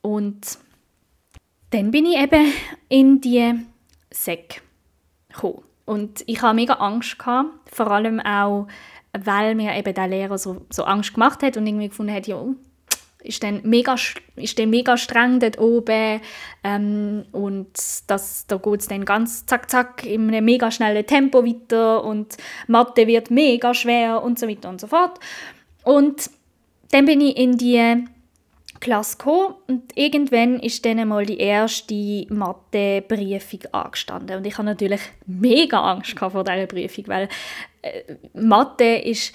Und 0.00 0.58
dann 1.70 1.90
bin 1.90 2.06
ich 2.06 2.18
eben 2.18 2.52
in 2.88 3.20
die 3.20 3.54
SEC 4.10 4.62
gekommen. 5.28 5.62
Und 5.84 6.22
ich 6.26 6.42
hatte 6.42 6.54
mega 6.54 6.74
Angst, 6.74 7.18
gehabt, 7.18 7.50
vor 7.70 7.90
allem 7.90 8.20
auch, 8.20 8.68
weil 9.12 9.54
mir 9.54 9.74
eben 9.76 9.94
der 9.94 10.08
Lehrer 10.08 10.38
so, 10.38 10.64
so 10.70 10.84
Angst 10.84 11.14
gemacht 11.14 11.42
hat 11.42 11.56
und 11.56 11.66
irgendwie 11.66 11.88
gefunden 11.88 12.14
hat, 12.14 12.26
ja, 12.26 12.44
ist 13.22 13.42
dann 13.42 13.60
mega, 13.64 13.96
ist 14.36 14.58
dann 14.58 14.70
mega 14.70 14.96
streng 14.96 15.40
dort 15.40 15.58
oben 15.58 16.20
ähm, 16.64 17.24
und 17.32 17.70
das, 18.06 18.46
da 18.46 18.56
geht 18.56 18.80
es 18.80 18.88
dann 18.88 19.04
ganz 19.04 19.46
zack 19.46 19.70
zack 19.70 20.04
in 20.04 20.28
einem 20.28 20.44
mega 20.44 20.70
schnellen 20.70 21.06
Tempo 21.06 21.44
weiter 21.44 22.04
und 22.04 22.36
Mathe 22.66 23.06
wird 23.06 23.30
mega 23.30 23.74
schwer 23.74 24.22
und 24.22 24.38
so 24.38 24.48
weiter 24.48 24.68
und 24.68 24.80
so 24.80 24.86
fort. 24.86 25.18
Und 25.84 26.30
dann 26.90 27.06
bin 27.06 27.20
ich 27.20 27.36
in 27.36 27.56
die 27.56 28.04
Klasse 28.82 29.16
gekommen 29.16 29.54
und 29.68 29.96
irgendwann 29.96 30.58
ist 30.58 30.84
dann 30.84 31.06
mal 31.06 31.24
die 31.24 31.38
erste 31.38 32.26
Mathe-Prüfung 32.28 33.60
angestanden 33.70 34.38
und 34.38 34.46
ich 34.46 34.54
hatte 34.54 34.66
natürlich 34.66 35.00
mega 35.24 35.80
Angst 35.80 36.18
vor 36.18 36.44
dieser 36.44 36.66
Prüfung, 36.66 37.06
weil 37.06 37.28
äh, 37.82 38.16
Mathe 38.34 38.96
ist 38.96 39.32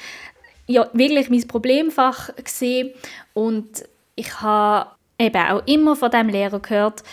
ja 0.67 0.89
wirklich 0.93 1.29
mein 1.29 1.47
Problemfach 1.47 2.35
gesehen 2.35 2.91
und 3.33 3.83
ich 4.15 4.41
habe 4.41 4.91
eben 5.17 5.47
auch 5.47 5.65
immer 5.65 5.95
von 5.95 6.11
dem 6.11 6.29
Lehrer 6.29 6.59
gehört, 6.59 7.03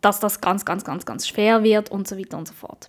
dass 0.00 0.20
das 0.20 0.40
ganz, 0.40 0.64
ganz, 0.64 0.84
ganz, 0.84 1.06
ganz 1.06 1.28
schwer 1.28 1.62
wird 1.62 1.90
und 1.90 2.08
so 2.08 2.18
weiter 2.18 2.38
und 2.38 2.48
so 2.48 2.54
fort. 2.54 2.88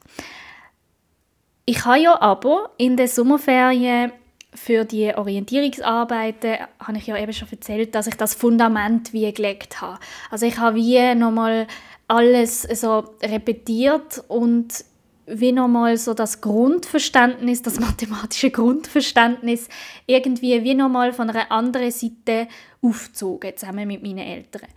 Ich 1.65 1.86
habe 1.86 2.00
ja 2.00 2.22
aber 2.22 2.72
in 2.77 2.98
den 2.98 3.08
Sommerferien 3.08 4.12
für 4.53 4.86
die 4.86 5.13
Orientierungsarbeiten 5.13 6.58
habe 6.79 6.98
ich 6.98 7.08
ja 7.08 7.17
eben 7.17 7.34
schon 7.34 7.50
erzählt, 7.51 7.94
dass 7.94 8.08
ich 8.08 8.15
das 8.15 8.34
Fundament 8.34 9.12
wie 9.12 9.32
gelegt 9.34 9.82
habe. 9.82 10.00
Also 10.29 10.46
ich 10.46 10.58
habe 10.58 10.77
wie 10.77 11.15
nochmal 11.15 11.67
alles 12.08 12.62
so 12.62 13.03
repetiert 13.22 14.24
und 14.27 14.86
wie 15.27 15.51
nochmal 15.51 15.98
so 15.98 16.13
das 16.13 16.41
Grundverständnis, 16.41 17.62
das 17.62 17.79
mathematische 17.79 18.51
Grundverständnis 18.51 19.67
irgendwie 20.05 20.63
wie 20.63 20.74
nochmal 20.74 21.13
von 21.13 21.29
einer 21.29 21.51
anderen 21.51 21.91
Seite 21.91 22.48
aufgezogen, 22.82 23.55
zusammen 23.55 23.88
mit 23.88 24.03
meinen 24.03 24.20
Eltern. 24.20 24.67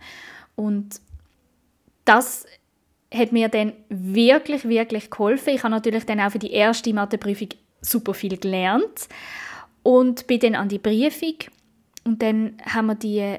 Und 0.55 1.01
das 2.05 2.45
hat 3.13 3.31
mir 3.31 3.49
dann 3.49 3.73
wirklich, 3.89 4.67
wirklich 4.67 5.09
geholfen. 5.09 5.53
Ich 5.53 5.63
habe 5.63 5.71
natürlich 5.71 6.05
dann 6.05 6.19
auch 6.19 6.31
für 6.31 6.39
die 6.39 6.51
erste 6.51 6.93
Matheprüfung 6.93 7.49
super 7.81 8.13
viel 8.13 8.37
gelernt 8.37 9.07
und 9.83 10.27
bin 10.27 10.39
dann 10.39 10.55
an 10.55 10.69
die 10.69 10.79
Prüfung 10.79 11.35
und 12.03 12.21
dann 12.21 12.57
haben 12.65 12.87
wir 12.87 12.95
die 12.95 13.37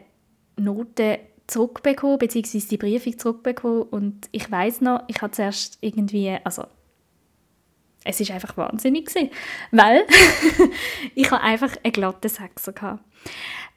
Noten 0.56 1.18
zurückbekommen, 1.46 2.18
beziehungsweise 2.18 2.68
die 2.68 2.78
Prüfung 2.78 3.18
zurückbekommen 3.18 3.82
und 3.82 4.28
ich 4.32 4.50
weiß 4.50 4.80
noch, 4.80 5.02
ich 5.08 5.20
habe 5.20 5.32
zuerst 5.32 5.78
irgendwie, 5.80 6.36
also 6.44 6.64
es 8.04 8.20
ist 8.20 8.30
einfach 8.30 8.56
wahnsinnig 8.56 9.06
gewesen, 9.06 9.30
weil 9.70 10.06
ich 11.14 11.30
habe 11.30 11.42
einfach 11.42 11.76
einen 11.82 11.92
glatten 11.92 12.28
Sechser 12.28 12.72
gehabt. 12.72 13.04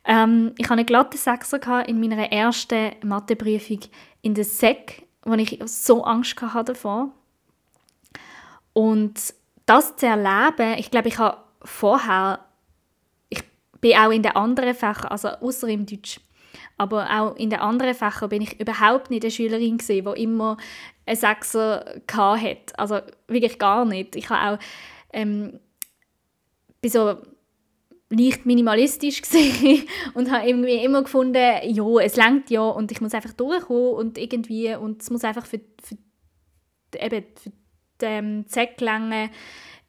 Ähm, 0.06 0.54
ich 0.58 0.66
hatte 0.66 0.80
einen 0.80 0.86
glatten 0.86 1.18
Sechser 1.18 1.88
in 1.88 2.00
meiner 2.00 2.32
ersten 2.32 2.92
Matheprüfung 3.04 3.80
in 4.22 4.34
der 4.34 4.46
SEC, 4.46 5.04
wo 5.24 5.34
ich 5.36 5.60
so 5.66 6.04
Angst 6.04 6.42
hatte 6.42 6.74
davor. 6.74 7.12
Und 8.74 9.34
das 9.66 9.96
zu 9.96 10.08
erleben, 10.08 10.78
ich 10.78 10.92
glaube, 10.92 11.08
ich 11.08 11.18
habe 11.18 11.38
vorher, 11.64 12.40
ich 13.30 13.44
bin 13.80 13.96
auch 13.96 14.12
in 14.12 14.24
den 14.24 14.36
anderen 14.36 14.74
Fächern, 14.74 15.12
also 15.12 15.30
außer 15.30 15.68
im 15.68 15.86
Deutsch, 15.86 16.20
aber 16.78 17.10
auch 17.10 17.36
in 17.36 17.50
den 17.50 17.60
anderen 17.60 17.94
Fächern 17.94 18.30
bin 18.30 18.42
ich 18.42 18.60
überhaupt 18.60 19.10
nicht 19.10 19.24
eine 19.24 19.32
Schülerin 19.32 19.78
gewesen, 19.78 20.14
die 20.16 20.24
immer 20.24 20.58
einen 21.06 21.16
Sechser 21.16 22.02
hatte. 22.12 22.78
Also 22.78 23.00
wirklich 23.28 23.60
gar 23.60 23.86
nicht. 23.86 24.16
Ich 24.16 24.30
habe 24.30 24.56
auch 24.56 24.64
ähm, 25.12 25.60
bin 26.82 26.92
so 26.92 27.16
leicht 28.10 28.46
minimalistisch 28.46 29.22
und 30.14 30.32
habe 30.32 30.48
irgendwie 30.48 30.84
immer 30.84 31.04
gefunden, 31.04 31.36
ja, 31.36 32.00
es 32.02 32.16
langt 32.16 32.52
ja 32.52 32.62
und 32.62 32.92
ich 32.92 33.02
muss 33.02 33.14
einfach 33.14 33.34
durchkommen 33.34 33.94
und 33.94 34.18
irgendwie 34.18 34.76
und 34.76 35.02
es 35.02 35.10
muss 35.10 35.24
einfach 35.24 35.46
für, 35.46 35.62
für 35.82 35.98
eben 37.00 37.26
für 37.36 37.52
den 38.02 38.46
Zeck 38.48 38.80
langen 38.82 39.30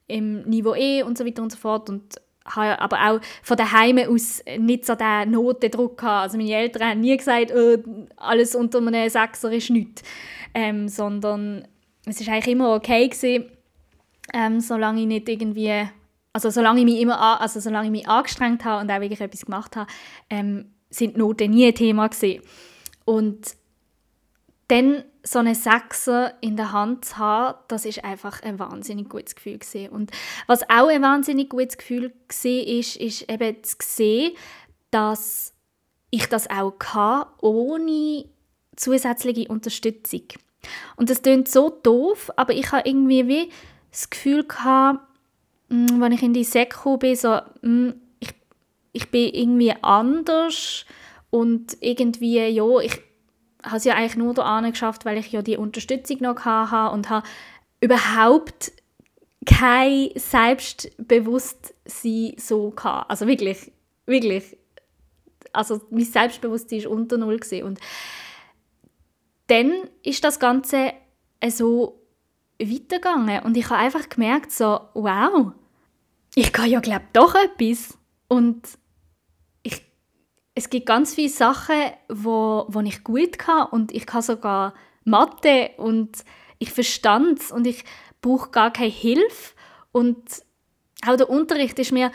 im 0.07 0.43
Niveau 0.43 0.75
E 0.75 1.03
und 1.03 1.19
so 1.19 1.27
weiter 1.27 1.43
und 1.43 1.53
so 1.53 1.59
fort 1.59 1.91
und 1.91 2.15
habe 2.47 2.81
aber 2.81 3.11
auch 3.11 3.21
von 3.43 3.57
daheim 3.57 3.99
aus 3.99 4.43
nicht 4.59 4.85
so 4.85 4.95
den 4.95 5.31
Notendruck 5.31 5.99
gehabt. 5.99 6.25
Also 6.25 6.37
meine 6.37 6.55
Eltern 6.55 6.89
haben 6.89 7.01
nie 7.01 7.17
gesagt, 7.17 7.53
oh, 7.55 7.77
alles 8.17 8.55
unter 8.55 8.79
einem 8.79 9.09
Sechser 9.09 9.51
ist 9.53 9.71
nichts, 9.71 10.03
ähm, 10.55 10.89
sondern 10.89 11.67
es 12.07 12.21
ist 12.21 12.29
eigentlich 12.29 12.53
immer 12.55 12.75
okay 12.75 13.09
gewesen, 13.09 13.51
ähm, 14.33 14.61
solange 14.61 15.01
ich 15.01 15.07
nicht 15.07 15.29
irgendwie, 15.29 15.89
also 16.33 16.51
solange 16.51 16.81
ich 16.81 16.85
mich 16.85 17.01
immer, 17.01 17.19
an, 17.19 17.39
also 17.39 17.61
solange 17.61 17.87
ich 17.87 17.93
mich 17.93 18.09
angestrengt 18.09 18.65
habe 18.65 18.83
und 18.83 18.91
auch 18.91 19.01
wirklich 19.01 19.21
etwas 19.21 19.45
gemacht 19.45 19.77
habe, 19.77 19.91
ähm, 20.31 20.67
sind 20.91 21.17
Noten 21.17 21.51
nie 21.51 21.67
ein 21.67 21.75
Thema 21.75 22.09
gewesen. 22.09 22.43
Und 23.05 23.57
dann 24.69 25.05
so 25.23 25.39
einen 25.39 25.55
Sechser 25.55 26.35
in 26.41 26.57
der 26.57 26.73
Hand 26.73 27.05
zu 27.05 27.19
haben, 27.19 27.59
das 27.69 27.85
ist 27.85 28.05
einfach 28.05 28.43
ein 28.43 28.59
wahnsinnig 28.59 29.09
gutes 29.09 29.35
Gefühl 29.35 29.59
gewesen. 29.59 29.89
Und 29.89 30.11
was 30.47 30.63
auch 30.65 30.89
ein 30.89 31.03
wahnsinnig 31.03 31.49
gutes 31.49 31.79
Gefühl 31.79 32.13
war, 32.13 32.51
ist, 32.51 32.97
ist 32.97 33.31
eben 33.31 33.63
zu 33.63 33.77
sehen, 33.81 34.33
dass 34.91 35.55
ich 36.11 36.29
das 36.29 36.49
auch 36.49 36.79
kann, 36.79 37.27
ohne 37.41 38.27
zusätzliche 38.77 39.49
Unterstützung. 39.49 40.23
Und 40.97 41.11
das 41.11 41.23
klingt 41.23 41.49
so 41.49 41.71
doof, 41.71 42.31
aber 42.37 42.55
ich 42.55 42.73
habe 42.73 42.89
irgendwie 42.89 43.27
wie 43.27 43.51
das 43.91 44.11
Gefühl 44.11 44.45
gehabt, 44.45 45.01
als 45.71 45.93
mm, 45.93 46.13
ich 46.13 46.23
in 46.23 46.35
die 46.35 46.45
Sek 46.45 46.77
bin, 46.99 47.17
so, 47.17 47.41
mm, 47.63 47.91
ich, 48.21 48.31
ich 48.93 49.11
bin 49.11 49.33
irgendwie 49.35 49.75
anders 49.83 50.85
und 51.31 51.77
irgendwie, 51.81 52.47
ja, 52.47 52.79
ich 52.79 53.01
habe 53.65 53.77
es 53.77 53.85
ja 53.85 53.95
eigentlich 53.95 54.17
nur 54.17 54.35
da 54.35 54.61
geschafft, 54.61 55.05
weil 55.05 55.19
ich 55.19 55.31
ja 55.33 55.43
die 55.43 55.57
Unterstützung 55.57 56.19
noch 56.21 56.45
hatte 56.45 56.95
und 56.95 57.11
habe 57.11 57.27
überhaupt 57.81 58.73
kein 59.47 60.11
Selbstbewusstsein 60.15 62.35
so 62.39 62.71
gehabt. 62.71 63.11
Also 63.11 63.27
wirklich, 63.27 63.73
wirklich. 64.07 64.57
Also 65.53 65.81
mein 65.91 66.05
Selbstbewusstsein 66.05 66.85
war 66.85 66.93
unter 66.93 67.19
Null. 67.19 67.41
Und 67.63 67.81
dann 69.47 69.73
ist 70.03 70.25
das 70.25 70.41
Ganze 70.41 70.93
so 71.49 72.01
weitergegangen 72.61 73.43
und 73.43 73.57
ich 73.57 73.69
habe 73.69 73.81
einfach 73.81 74.09
gemerkt, 74.09 74.53
so, 74.53 74.81
wow, 74.95 75.53
ich 76.35 76.53
kann 76.53 76.71
ja 76.71 76.81
glaube 76.81 77.05
doch 77.13 77.35
etwas. 77.35 77.99
Und 78.29 78.63
es 80.55 80.71
gibt 80.71 80.87
ganz 80.87 81.15
viele 81.15 81.29
Sachen, 81.29 81.77
wo, 82.09 82.67
wo 82.69 82.81
ich 82.81 83.03
gut 83.03 83.39
kann 83.39 83.67
und 83.69 83.93
ich 83.93 84.07
kann 84.07 84.23
sogar 84.23 84.75
Mathe 85.05 85.71
und 85.77 86.25
ich 86.59 86.73
verstand 86.73 87.41
es 87.41 87.51
und 87.51 87.67
ich 87.67 87.85
brauche 88.21 88.51
gar 88.51 88.73
keine 88.73 88.91
Hilfe 88.91 89.55
und 89.93 90.23
auch 91.07 91.17
der 91.17 91.29
Unterricht 91.29 91.79
ist 91.79 91.93
mir 91.93 92.11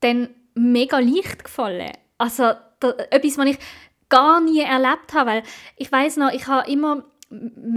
dann 0.00 0.28
mega 0.54 0.98
leicht 0.98 1.44
gefallen. 1.44 1.92
Also 2.18 2.52
da, 2.80 2.90
etwas, 3.10 3.38
was 3.38 3.46
ich 3.46 3.58
gar 4.08 4.40
nie 4.40 4.60
erlebt 4.60 5.14
habe, 5.14 5.30
weil 5.30 5.42
ich 5.76 5.90
weiß 5.90 6.18
noch, 6.18 6.32
ich 6.32 6.46
habe 6.46 6.70
immer 6.70 7.04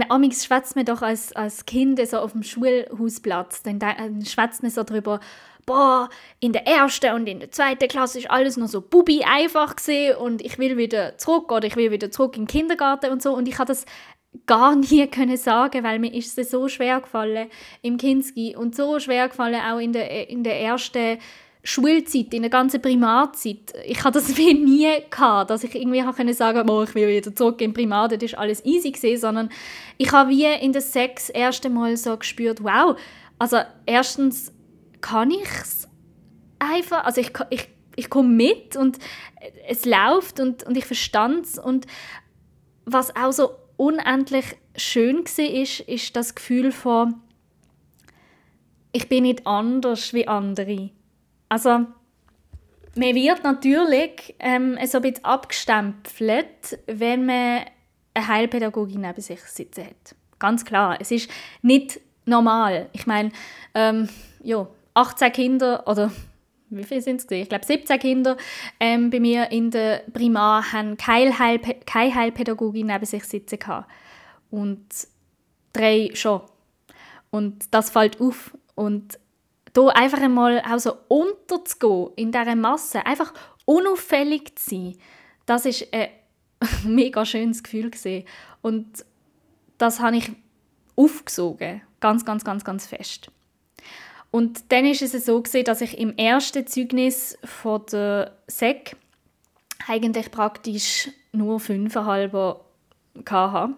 Amix 0.08 0.46
schwätzt 0.46 0.76
mir 0.76 0.84
doch 0.84 1.02
als, 1.02 1.34
als 1.34 1.66
Kind 1.66 2.00
so 2.08 2.18
auf 2.18 2.32
dem 2.32 2.42
Schulhausplatz, 2.42 3.62
dann, 3.62 3.78
dann 3.78 4.24
schwätzt 4.24 4.62
man 4.62 4.70
so 4.70 4.82
darüber, 4.82 5.20
boah, 5.66 6.08
in 6.40 6.52
der 6.52 6.66
ersten 6.66 7.14
und 7.14 7.26
in 7.26 7.40
der 7.40 7.50
zweiten 7.50 7.88
Klasse 7.88 8.18
ist 8.18 8.30
alles 8.30 8.56
noch 8.56 8.68
so 8.68 8.80
bubi 8.80 9.22
einfach 9.24 9.76
gesehen 9.76 10.16
und 10.16 10.42
ich 10.42 10.58
will 10.58 10.76
wieder 10.76 11.18
zurück 11.18 11.52
oder 11.52 11.66
ich 11.66 11.76
will 11.76 11.90
wieder 11.90 12.10
zurück 12.10 12.36
in 12.36 12.42
den 12.42 12.48
Kindergarten 12.48 13.10
und 13.10 13.22
so 13.22 13.34
und 13.34 13.48
ich 13.48 13.58
habe 13.58 13.68
das 13.68 13.84
gar 14.46 14.74
nie 14.90 15.06
können 15.06 15.36
sagen, 15.36 15.84
weil 15.84 15.98
mir 15.98 16.12
ist 16.12 16.36
es 16.38 16.50
so 16.50 16.68
schwer 16.68 17.00
gefallen 17.00 17.48
im 17.82 17.96
Kinski 17.96 18.56
und 18.56 18.74
so 18.74 18.98
schwer 18.98 19.28
gefallen 19.28 19.60
auch 19.60 19.78
in 19.78 19.92
der, 19.92 20.28
in 20.28 20.42
der 20.42 20.60
ersten 20.60 21.18
Schulzeit, 21.64 22.34
in 22.34 22.42
der 22.42 22.50
ganzen 22.50 22.82
Primarzeit. 22.82 23.72
Ich 23.86 24.02
hatte 24.02 24.18
das 24.18 24.36
wie 24.36 24.54
nie 24.54 24.88
gehabt, 25.10 25.50
dass 25.50 25.62
ich 25.62 25.74
irgendwie 25.74 26.02
können 26.12 26.34
sagen 26.34 26.68
oh, 26.68 26.82
ich 26.82 26.94
will 26.94 27.08
wieder 27.08 27.34
zurück 27.34 27.60
in 27.60 27.72
Primar, 27.72 28.08
das 28.08 28.22
ist 28.22 28.38
alles 28.38 28.64
easy 28.64 28.90
gewesen, 28.90 29.20
sondern 29.20 29.48
ich 29.96 30.10
habe 30.10 30.30
wie 30.30 30.44
in 30.44 30.72
der 30.72 30.82
Sex 30.82 31.28
erste 31.28 31.70
Mal 31.70 31.96
so 31.96 32.16
gespürt, 32.16 32.64
wow, 32.64 32.96
Also 33.38 33.58
erstens 33.86 34.52
kann 35.02 35.30
ich 35.30 35.48
es 35.60 35.88
einfach, 36.58 37.04
also 37.04 37.20
ich, 37.20 37.32
ich, 37.50 37.68
ich 37.96 38.08
komme 38.08 38.30
mit 38.30 38.76
und 38.76 38.98
es 39.68 39.84
läuft 39.84 40.40
und, 40.40 40.62
und 40.62 40.76
ich 40.76 40.86
verstand 40.86 41.44
es 41.44 41.58
und 41.58 41.86
was 42.84 43.14
auch 43.14 43.32
so 43.32 43.50
unendlich 43.76 44.56
schön 44.76 45.24
war, 45.24 45.44
ist, 45.44 45.80
ist 45.80 46.16
das 46.16 46.34
Gefühl 46.34 46.72
von 46.72 47.20
ich 48.92 49.08
bin 49.08 49.22
nicht 49.22 49.46
anders 49.46 50.12
wie 50.12 50.28
andere. 50.28 50.90
Also 51.48 51.70
man 51.70 53.14
wird 53.14 53.42
natürlich 53.42 54.34
ähm, 54.38 54.78
so 54.84 54.98
ein 54.98 55.02
bisschen 55.02 55.24
abgestempelt, 55.24 56.78
wenn 56.86 57.24
man 57.24 57.62
eine 58.14 58.28
Heilpädagogin 58.28 59.00
neben 59.00 59.20
sich 59.20 59.40
sitzen 59.40 59.86
hat. 59.86 60.14
Ganz 60.38 60.64
klar. 60.64 60.98
Es 61.00 61.10
ist 61.10 61.30
nicht 61.62 62.00
normal. 62.26 62.90
Ich 62.92 63.06
meine, 63.06 63.32
ähm, 63.74 64.08
ja, 64.42 64.66
18 64.94 65.32
Kinder 65.32 65.86
oder 65.86 66.10
wie 66.70 66.84
viele 66.84 67.02
sind 67.02 67.20
es? 67.20 67.30
Ich 67.30 67.48
glaube 67.48 67.64
17 67.64 67.98
Kinder 67.98 68.36
ähm, 68.80 69.10
bei 69.10 69.20
mir 69.20 69.50
in 69.50 69.70
der 69.70 70.04
Primar 70.12 70.72
haben 70.72 70.96
keine, 70.96 71.38
Heilpä 71.38 71.74
keine 71.84 72.14
Heilpädagogin 72.14 72.86
neben 72.86 73.04
sich 73.04 73.24
sitzen 73.24 73.58
gehabt. 73.58 73.90
Und 74.50 74.86
drei 75.72 76.10
schon. 76.14 76.42
Und 77.30 77.74
das 77.74 77.90
fällt 77.90 78.20
auf. 78.20 78.56
Und 78.74 79.18
da 79.72 79.88
einfach 79.88 80.20
einmal 80.20 80.60
auch 80.60 80.78
so 80.78 80.96
unterzugehen 81.08 82.10
in 82.16 82.32
dieser 82.32 82.56
Masse, 82.56 83.04
einfach 83.06 83.32
unauffällig 83.64 84.56
zu 84.58 84.70
sein, 84.70 84.96
das 85.46 85.66
ist 85.66 85.88
ein 85.92 86.08
mega 86.84 87.24
schönes 87.24 87.62
Gefühl 87.62 87.90
gewesen. 87.90 88.24
Und 88.60 89.04
das 89.78 90.00
habe 90.00 90.16
ich 90.16 90.30
aufgesogen, 90.94 91.82
ganz, 92.00 92.24
ganz, 92.24 92.44
ganz, 92.44 92.64
ganz 92.64 92.86
fest. 92.86 93.30
Und 94.32 94.72
dann 94.72 94.86
ist 94.86 95.02
es 95.02 95.26
so 95.26 95.40
gewesen, 95.40 95.64
dass 95.64 95.82
ich 95.82 95.98
im 95.98 96.16
ersten 96.16 96.66
Zeugnis 96.66 97.38
von 97.44 97.82
der 97.92 98.32
SEC 98.48 98.96
eigentlich 99.86 100.30
praktisch 100.30 101.10
nur 101.32 101.60
fünfeinhalb 101.60 102.32
hatte. 103.30 103.74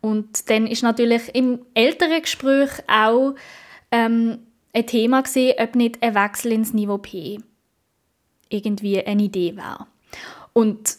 Und 0.00 0.50
dann 0.50 0.66
ist 0.66 0.82
natürlich 0.82 1.34
im 1.34 1.60
älteren 1.74 2.20
Gespräch 2.20 2.70
auch 2.88 3.34
ähm, 3.92 4.40
ein 4.72 4.86
Thema 4.86 5.22
gesehen, 5.22 5.54
ob 5.58 5.76
nicht 5.76 6.02
ein 6.02 6.14
Wechsel 6.14 6.52
ins 6.52 6.74
Niveau 6.74 6.98
P 6.98 7.38
irgendwie 8.48 9.04
eine 9.04 9.22
Idee 9.22 9.56
wäre. 9.56 9.86
Und 10.54 10.96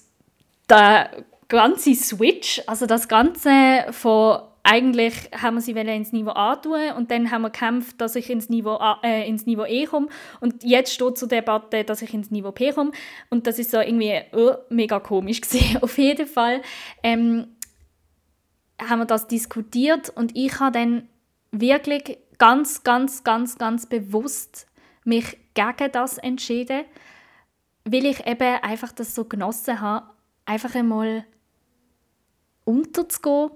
der 0.70 1.26
ganze 1.50 1.96
Switch, 1.96 2.62
also 2.66 2.86
das 2.86 3.10
Ganze 3.10 3.86
von 3.92 4.42
eigentlich 4.64 5.16
haben 5.32 5.56
wir 5.56 5.62
sie 5.62 5.72
ins 5.72 6.12
Niveau 6.12 6.32
A 6.32 6.56
tun 6.56 6.92
und 6.96 7.12
dann 7.12 7.32
haben 7.32 7.44
wir 7.44 7.50
gekämpft, 7.50 8.00
dass 8.02 8.16
ich 8.16 8.30
ins 8.30 8.50
Niveau, 8.50 8.76
A, 8.76 9.00
äh, 9.04 9.28
ins 9.28 9.46
Niveau 9.46 9.66
E 9.66 9.86
komme 9.86 10.08
und 10.42 10.64
jetzt 10.64 10.94
steht 10.94 11.18
zur 11.18 11.28
Debatte, 11.28 11.84
dass 11.84 12.02
ich 12.02 12.14
ins 12.14 12.32
Niveau 12.32 12.52
P 12.52 12.72
komme 12.72 12.92
und 13.30 13.48
das 13.48 13.60
ist 13.60 13.72
so 13.72 13.80
irgendwie 13.80 14.22
oh, 14.34 14.56
mega 14.70 15.00
komisch 15.00 15.42
gesehen. 15.42 15.82
Auf 15.82 15.98
jeden 15.98 16.28
Fall 16.28 16.62
ähm, 17.04 17.48
haben 18.82 19.00
wir 19.00 19.06
das 19.06 19.28
diskutiert 19.28 20.10
und 20.10 20.36
ich 20.36 20.60
habe 20.60 20.72
dann 20.72 21.10
wirklich 21.52 22.18
ganz, 22.38 22.84
ganz, 22.84 23.24
ganz, 23.24 23.58
ganz 23.58 23.86
bewusst 23.86 24.68
mich 25.04 25.38
gegen 25.54 25.92
das 25.92 26.18
entschieden, 26.18 26.86
weil 27.86 28.06
ich 28.06 28.26
eben 28.28 28.62
einfach 28.62 28.92
das 28.92 29.16
so 29.16 29.26
genossen 29.26 29.82
habe, 29.82 30.10
einfach 30.46 30.76
einmal 30.76 31.26
unterzugehen, 32.66 33.52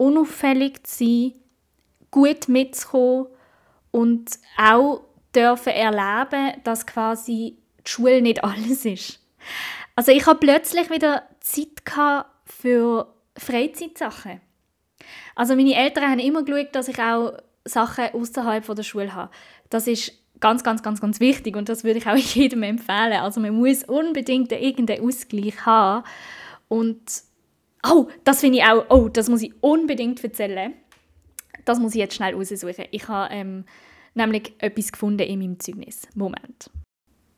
unauffällig 0.00 0.82
zu 0.84 1.04
sein, 1.04 1.32
gut 2.10 2.48
mitzukommen 2.48 3.26
und 3.90 4.30
auch 4.56 5.02
dürfen 5.34 5.72
erleben, 5.72 6.54
dass 6.64 6.86
quasi 6.86 7.58
die 7.86 7.90
Schule 7.90 8.22
nicht 8.22 8.42
alles 8.44 8.84
ist. 8.86 9.20
Also 9.94 10.12
ich 10.12 10.26
habe 10.26 10.38
plötzlich 10.38 10.90
wieder 10.90 11.24
Zeit 11.40 11.82
für 12.46 13.12
Freizeitsachen. 13.36 14.40
Also 15.34 15.54
meine 15.54 15.74
Eltern 15.74 16.10
haben 16.10 16.18
immer 16.18 16.44
geschaut, 16.44 16.74
dass 16.74 16.88
ich 16.88 16.98
auch 16.98 17.34
Sachen 17.64 18.08
außerhalb 18.14 18.74
der 18.74 18.82
Schule 18.82 19.14
habe. 19.14 19.30
Das 19.68 19.86
ist 19.86 20.12
ganz, 20.40 20.64
ganz, 20.64 20.82
ganz, 20.82 21.02
ganz 21.02 21.20
wichtig 21.20 21.56
und 21.56 21.68
das 21.68 21.84
würde 21.84 21.98
ich 21.98 22.06
auch 22.06 22.16
jedem 22.34 22.62
empfehlen. 22.62 23.20
Also 23.20 23.40
man 23.40 23.54
muss 23.54 23.84
unbedingt 23.84 24.50
irgendeinen 24.50 25.06
Ausgleich 25.06 25.66
haben 25.66 26.04
und 26.68 27.02
oh, 27.86 28.08
das 28.24 28.40
finde 28.40 28.58
ich 28.58 28.64
auch, 28.64 28.84
oh, 28.88 29.08
das 29.08 29.28
muss 29.28 29.42
ich 29.42 29.52
unbedingt 29.62 30.22
erzählen. 30.22 30.74
Das 31.64 31.78
muss 31.78 31.94
ich 31.94 32.00
jetzt 32.00 32.14
schnell 32.14 32.34
raussuchen. 32.34 32.86
Ich 32.90 33.08
habe 33.08 33.32
ähm, 33.32 33.64
nämlich 34.14 34.54
etwas 34.58 34.92
gefunden 34.92 35.26
in 35.26 35.38
meinem 35.38 35.60
Zeugnis. 35.60 36.08
Moment. 36.14 36.70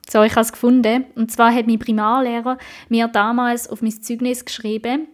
So, 0.08 0.22
ich 0.22 0.32
habe 0.32 0.42
es 0.42 0.52
gefunden. 0.52 1.06
Und 1.14 1.30
zwar 1.30 1.54
hat 1.54 1.66
mein 1.66 1.78
Primarlehrer 1.78 2.58
mir 2.88 3.08
damals 3.08 3.68
auf 3.68 3.82
mein 3.82 4.02
Zeugnis 4.02 4.44
geschrieben, 4.44 5.08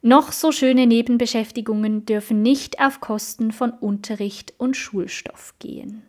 noch 0.00 0.32
so 0.32 0.50
schöne 0.50 0.86
Nebenbeschäftigungen 0.86 2.06
dürfen 2.06 2.42
nicht 2.42 2.80
auf 2.80 3.00
Kosten 3.00 3.52
von 3.52 3.70
Unterricht 3.70 4.52
und 4.58 4.76
Schulstoff 4.76 5.54
gehen. 5.60 6.02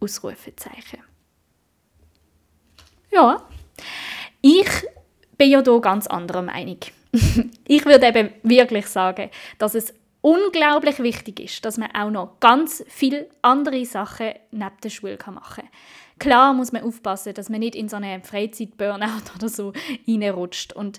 Ausrufezeichen. 0.00 1.00
Ja, 3.12 3.46
ich 4.40 4.68
bin 5.36 5.50
ja 5.50 5.62
hier 5.62 5.80
ganz 5.80 6.06
anderer 6.06 6.42
Meinung. 6.42 6.78
ich 7.68 7.84
würde 7.84 8.06
eben 8.06 8.30
wirklich 8.42 8.86
sagen, 8.86 9.30
dass 9.58 9.74
es 9.74 9.94
unglaublich 10.20 10.98
wichtig 10.98 11.40
ist, 11.40 11.64
dass 11.64 11.78
man 11.78 11.94
auch 11.94 12.10
noch 12.10 12.40
ganz 12.40 12.84
viele 12.88 13.28
andere 13.42 13.84
Sachen 13.84 14.32
neben 14.50 14.76
der 14.82 14.90
Schule 14.90 15.18
machen 15.26 15.64
kann. 15.64 15.70
Klar 16.18 16.54
muss 16.54 16.72
man 16.72 16.82
aufpassen, 16.82 17.34
dass 17.34 17.50
man 17.50 17.60
nicht 17.60 17.74
in 17.74 17.88
so 17.88 17.96
eine 17.96 18.20
Freizeit-Burnout 18.22 19.34
oder 19.36 19.48
so 19.48 19.72
reinrutscht. 20.08 20.72
Und 20.72 20.98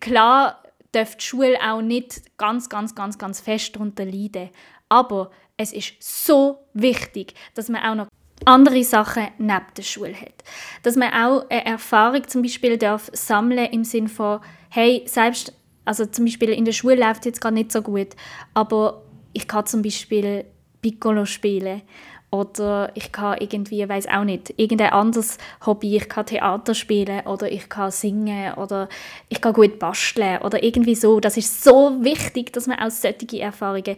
klar 0.00 0.62
darf 0.92 1.16
die 1.16 1.24
Schule 1.24 1.58
auch 1.62 1.82
nicht 1.82 2.36
ganz, 2.36 2.68
ganz, 2.68 2.94
ganz, 2.94 3.18
ganz 3.18 3.40
fest 3.40 3.76
darunter 3.76 4.04
leiden. 4.04 4.50
Aber 4.88 5.30
es 5.56 5.72
ist 5.72 5.94
so 6.00 6.66
wichtig, 6.72 7.34
dass 7.54 7.68
man 7.68 7.82
auch 7.82 7.94
noch 7.94 8.08
andere 8.44 8.84
Sachen 8.84 9.28
neben 9.38 9.66
der 9.76 9.82
Schule 9.82 10.14
hat. 10.14 10.44
Dass 10.82 10.96
man 10.96 11.12
auch 11.12 11.48
eine 11.48 11.64
Erfahrung 11.64 12.26
zum 12.28 12.42
Beispiel 12.42 12.76
darf 12.76 13.10
sammeln 13.12 13.70
im 13.72 13.84
Sinne 13.84 14.08
von, 14.08 14.40
hey, 14.70 15.02
selbst, 15.06 15.52
also 15.84 16.06
zum 16.06 16.24
Beispiel 16.24 16.50
in 16.50 16.64
der 16.64 16.72
Schule 16.72 16.96
läuft 16.96 17.26
jetzt 17.26 17.40
gerade 17.40 17.54
nicht 17.54 17.72
so 17.72 17.82
gut, 17.82 18.08
aber 18.54 19.02
ich 19.32 19.48
kann 19.48 19.66
zum 19.66 19.82
Beispiel 19.82 20.44
Piccolo 20.80 21.24
spielen 21.24 21.82
oder 22.30 22.90
ich 22.94 23.12
kann 23.12 23.38
irgendwie, 23.38 23.88
weiß 23.88 24.08
auch 24.08 24.24
nicht, 24.24 24.52
irgendein 24.56 24.90
anderes 24.90 25.38
Hobby, 25.64 25.96
ich 25.96 26.08
kann 26.08 26.26
Theater 26.26 26.74
spielen 26.74 27.24
oder 27.26 27.50
ich 27.50 27.68
kann 27.68 27.92
singen 27.92 28.54
oder 28.54 28.88
ich 29.28 29.40
kann 29.40 29.52
gut 29.52 29.78
basteln 29.78 30.42
oder 30.42 30.62
irgendwie 30.62 30.96
so. 30.96 31.20
Das 31.20 31.36
ist 31.36 31.62
so 31.62 31.96
wichtig, 32.00 32.52
dass 32.52 32.66
man 32.66 32.80
auch 32.80 32.90
solche 32.90 33.40
Erfahrungen 33.40 33.96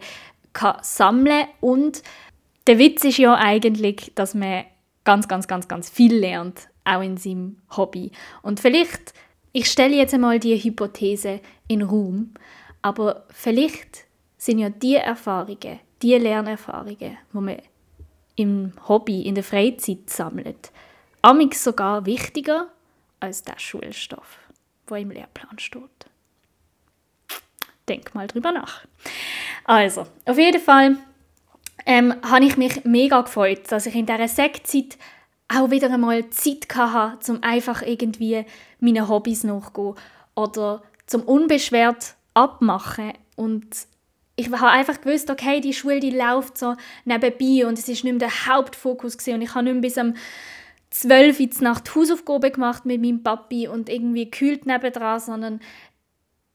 kann 0.53 0.77
sammeln 0.81 1.47
und 1.61 2.03
der 2.67 2.79
Witz 2.79 3.03
ist 3.03 3.17
ja 3.17 3.35
eigentlich, 3.35 4.11
dass 4.15 4.33
man 4.33 4.65
ganz, 5.03 5.27
ganz, 5.27 5.47
ganz, 5.47 5.67
ganz 5.67 5.89
viel 5.89 6.13
lernt, 6.13 6.69
auch 6.83 7.01
in 7.01 7.17
seinem 7.17 7.61
Hobby. 7.75 8.11
Und 8.41 8.59
vielleicht, 8.59 9.13
ich 9.53 9.71
stelle 9.71 9.95
jetzt 9.95 10.13
einmal 10.13 10.39
die 10.39 10.61
Hypothese 10.61 11.39
in 11.67 11.81
Raum, 11.81 12.33
aber 12.81 13.25
vielleicht 13.29 14.05
sind 14.37 14.59
ja 14.59 14.69
die 14.69 14.95
Erfahrungen, 14.95 15.79
die 16.01 16.15
Lernerfahrungen, 16.15 17.17
die 17.33 17.37
man 17.37 17.57
im 18.35 18.73
Hobby, 18.87 19.21
in 19.21 19.35
der 19.35 19.43
Freizeit 19.43 20.09
sammelt, 20.09 20.71
amix 21.21 21.63
sogar 21.63 22.05
wichtiger 22.05 22.67
als 23.19 23.41
der 23.43 23.57
Schulstoff, 23.57 24.37
wo 24.87 24.95
im 24.95 25.09
Lehrplan 25.09 25.57
steht. 25.57 25.81
Denk 27.89 28.13
mal 28.13 28.27
drüber 28.27 28.51
nach. 28.51 28.85
Also, 29.63 30.05
auf 30.25 30.37
jeden 30.37 30.61
Fall 30.61 30.97
ähm, 31.85 32.13
habe 32.23 32.45
ich 32.45 32.57
mich 32.57 32.83
mega 32.85 33.21
gefreut, 33.21 33.71
dass 33.71 33.85
ich 33.85 33.95
in 33.95 34.05
dieser 34.05 34.27
Sektzeit 34.27 34.97
auch 35.47 35.71
wieder 35.71 35.91
einmal 35.91 36.29
Zeit 36.29 36.67
hatte, 36.75 37.31
um 37.31 37.43
einfach 37.43 37.81
irgendwie 37.81 38.45
meinen 38.79 39.07
Hobbys 39.07 39.43
nachzugehen 39.43 39.95
oder 40.35 40.81
zum 41.05 41.23
unbeschwert 41.23 42.15
abmachen 42.33 43.13
und 43.35 43.67
ich 44.39 44.51
habe 44.51 44.69
einfach 44.69 45.01
gewusst, 45.01 45.31
okay, 45.31 45.61
die 45.61 45.73
Schule 45.73 45.99
die 45.99 46.11
läuft 46.11 46.59
so 46.59 46.75
nebenbei 47.05 47.65
und 47.65 47.79
es 47.79 47.89
ist 47.89 48.03
nicht 48.03 48.19
mehr 48.19 48.29
der 48.29 48.47
Hauptfokus 48.47 49.17
gewesen. 49.17 49.35
und 49.35 49.41
ich 49.41 49.55
habe 49.55 49.63
nicht 49.63 49.81
bis 49.81 49.97
um 49.97 50.13
12 50.91 51.39
Uhr 51.39 51.49
Nacht 51.61 51.95
Hausaufgaben 51.95 52.51
gemacht 52.51 52.85
mit 52.85 53.01
meinem 53.01 53.23
Papi 53.23 53.67
und 53.67 53.89
irgendwie 53.89 54.29
kühlt 54.29 54.65
nebendran, 54.67 55.19
sondern 55.19 55.59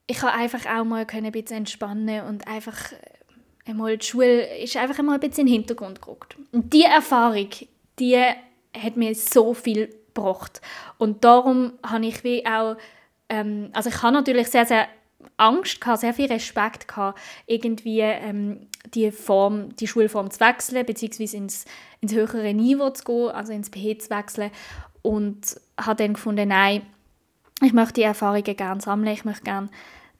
ich 0.06 0.22
habe 0.22 0.32
einfach 0.32 0.64
auch 0.66 0.84
mal 0.84 1.06
ein 1.06 1.32
bisschen 1.32 1.58
entspannen 1.58 2.24
und 2.26 2.46
einfach 2.46 2.92
einmal 3.66 3.96
die 3.96 4.06
Schule 4.06 4.58
ist 4.58 4.76
einfach 4.76 4.98
einmal 4.98 5.14
ein 5.16 5.20
bisschen 5.20 5.46
in 5.46 5.52
den 5.52 5.60
Hintergrund 5.60 6.02
gerückt. 6.02 6.36
Und 6.52 6.72
diese 6.72 6.88
Erfahrung, 6.88 7.48
die 7.98 8.18
hat 8.76 8.96
mir 8.96 9.14
so 9.14 9.54
viel 9.54 9.94
gebracht 10.14 10.60
und 10.98 11.24
darum 11.24 11.72
habe 11.82 12.06
ich 12.06 12.22
wie 12.22 12.44
auch 12.46 12.76
ähm, 13.28 13.70
also 13.72 13.88
ich 13.88 14.02
habe 14.02 14.12
natürlich 14.12 14.48
sehr 14.48 14.66
sehr 14.66 14.88
Angst 15.36 15.80
gehabt, 15.80 16.00
sehr 16.00 16.14
viel 16.14 16.30
Respekt 16.30 16.88
gehabt, 16.88 17.18
irgendwie 17.46 18.00
ähm, 18.00 18.68
die 18.94 19.10
Form, 19.10 19.74
die 19.76 19.86
Schulform 19.86 20.30
zu 20.30 20.40
wechseln, 20.40 20.84
beziehungsweise 20.84 21.36
ins, 21.36 21.64
ins 22.00 22.12
höhere 22.12 22.52
Niveau 22.54 22.90
zu 22.90 23.04
gehen, 23.04 23.30
also 23.30 23.52
ins 23.52 23.70
PH 23.70 23.98
zu 24.00 24.10
wechseln. 24.10 24.50
Und 25.02 25.60
habe 25.78 26.02
dann 26.02 26.14
gefunden, 26.14 26.48
nein, 26.48 26.82
ich 27.60 27.72
möchte 27.72 27.94
die 27.94 28.02
Erfahrungen 28.02 28.44
gerne 28.44 28.80
sammeln, 28.80 29.12
ich 29.12 29.24
möchte 29.24 29.44
gerne, 29.44 29.68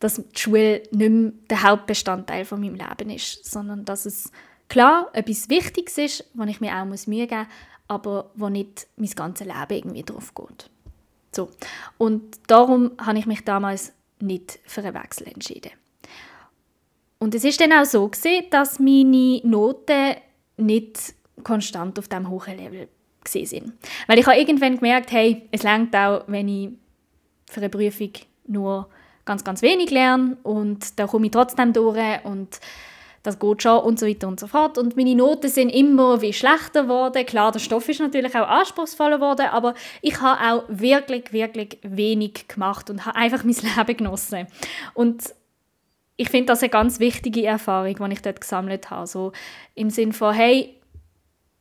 dass 0.02 0.16
die 0.16 0.38
Schule 0.38 0.82
nicht 0.90 1.10
mehr 1.10 1.32
der 1.48 1.62
Hauptbestandteil 1.62 2.44
von 2.44 2.60
meinem 2.60 2.74
Leben 2.74 3.10
ist, 3.10 3.44
sondern 3.44 3.84
dass 3.84 4.04
es 4.04 4.32
klar 4.68 5.08
etwas 5.12 5.48
Wichtiges 5.48 5.98
ist, 5.98 6.24
wo 6.34 6.42
ich 6.44 6.60
mir 6.60 6.76
auch 6.76 6.84
Mühe 6.84 7.26
geben 7.26 7.42
muss, 7.42 7.48
aber 7.86 8.30
wo 8.34 8.48
nicht 8.48 8.88
mein 8.96 9.10
ganzes 9.10 9.46
Leben 9.46 9.70
irgendwie 9.70 10.02
drauf 10.02 10.34
geht. 10.34 10.70
So. 11.30 11.50
Und 11.98 12.40
darum 12.48 12.92
habe 12.98 13.18
ich 13.18 13.26
mich 13.26 13.44
damals 13.44 13.92
nicht 14.18 14.58
für 14.64 14.82
einen 14.82 14.94
Wechsel 14.94 15.28
entschieden. 15.28 15.70
Und 17.18 17.36
es 17.36 17.44
ist 17.44 17.60
dann 17.60 17.72
auch 17.72 17.84
so 17.84 18.08
gewesen, 18.08 18.46
dass 18.50 18.80
meine 18.80 19.40
Noten 19.44 20.16
nicht 20.56 21.14
konstant 21.44 21.96
auf 21.98 22.08
dem 22.08 22.28
hohen 22.28 22.56
Level 22.56 22.88
sind. 23.24 23.72
Weil 24.08 24.18
ich 24.18 24.26
habe 24.26 24.36
irgendwann 24.36 24.76
gemerkt, 24.76 25.12
hey, 25.12 25.48
es 25.52 25.62
langt 25.62 25.94
auch, 25.94 26.24
wenn 26.26 26.48
ich 26.48 26.70
für 27.48 27.60
eine 27.60 27.68
Prüfung 27.68 28.10
nur 28.48 28.88
ganz, 29.24 29.44
ganz 29.44 29.62
wenig 29.62 29.90
lerne 29.90 30.36
und 30.42 30.98
da 30.98 31.06
komme 31.06 31.26
ich 31.26 31.32
trotzdem 31.32 31.72
durch 31.72 32.24
und 32.24 32.60
das 33.22 33.38
geht 33.38 33.62
schon 33.62 33.78
und 33.78 34.00
so 34.00 34.06
weiter 34.06 34.26
und 34.26 34.40
so 34.40 34.48
fort. 34.48 34.78
Und 34.78 34.96
meine 34.96 35.14
Noten 35.14 35.48
sind 35.48 35.68
immer 35.68 36.20
wie 36.22 36.32
schlechter 36.32 36.82
geworden. 36.82 37.24
Klar, 37.24 37.52
der 37.52 37.60
Stoff 37.60 37.88
ist 37.88 38.00
natürlich 38.00 38.34
auch 38.34 38.48
anspruchsvoller 38.48 39.16
geworden, 39.16 39.46
aber 39.50 39.74
ich 40.00 40.20
habe 40.20 40.40
auch 40.42 40.64
wirklich, 40.68 41.32
wirklich 41.32 41.78
wenig 41.82 42.48
gemacht 42.48 42.90
und 42.90 43.06
habe 43.06 43.16
einfach 43.16 43.44
mein 43.44 43.54
Leben 43.76 43.96
genossen. 43.96 44.48
Und 44.94 45.34
ich 46.16 46.30
finde 46.30 46.46
das 46.46 46.62
eine 46.62 46.70
ganz 46.70 46.98
wichtige 46.98 47.46
Erfahrung, 47.46 47.94
die 47.94 48.12
ich 48.12 48.22
dort 48.22 48.40
gesammelt 48.40 48.90
habe. 48.90 49.06
So 49.06 49.32
im 49.74 49.90
Sinne 49.90 50.12
von, 50.12 50.34
hey, 50.34 50.74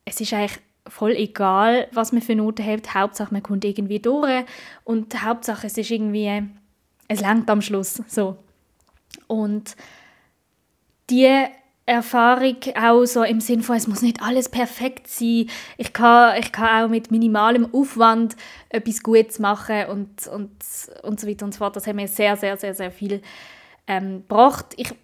es 0.04 0.20
ist 0.20 0.32
eigentlich 0.32 0.58
voll 0.88 1.12
egal, 1.12 1.86
was 1.92 2.12
man 2.12 2.22
für 2.22 2.34
Noten 2.34 2.66
hat. 2.66 2.92
Hauptsache, 2.92 3.32
man 3.32 3.42
kommt 3.42 3.64
irgendwie 3.64 4.00
durch 4.00 4.44
und 4.84 5.22
Hauptsache, 5.22 5.68
es 5.68 5.78
ist 5.78 5.90
irgendwie, 5.92 6.42
es 7.12 7.20
langt 7.20 7.48
am 7.50 7.62
Schluss. 7.62 8.02
So. 8.06 8.36
Und 9.26 9.76
die 11.10 11.46
Erfahrung 11.84 12.56
auch 12.76 13.04
so 13.04 13.22
im 13.24 13.40
Sinne 13.40 13.62
von, 13.62 13.76
es 13.76 13.88
muss 13.88 14.02
nicht 14.02 14.22
alles 14.22 14.48
perfekt 14.48 15.08
sein. 15.08 15.46
Ich 15.76 15.92
kann, 15.92 16.38
ich 16.38 16.52
kann 16.52 16.84
auch 16.84 16.88
mit 16.88 17.10
minimalem 17.10 17.68
Aufwand 17.74 18.36
etwas 18.68 19.02
Gutes 19.02 19.38
machen 19.38 19.86
und, 19.86 20.26
und, 20.28 20.50
und 21.02 21.20
so 21.20 21.26
weiter 21.26 21.44
und 21.44 21.52
so 21.52 21.58
fort. 21.58 21.76
Das 21.76 21.86
hat 21.86 21.96
mir 21.96 22.08
sehr, 22.08 22.36
sehr, 22.36 22.56
sehr, 22.56 22.74
sehr 22.74 22.92
viel 22.92 23.20
ähm, 23.86 24.22
gebracht. 24.22 24.66
Ich, 24.76 24.94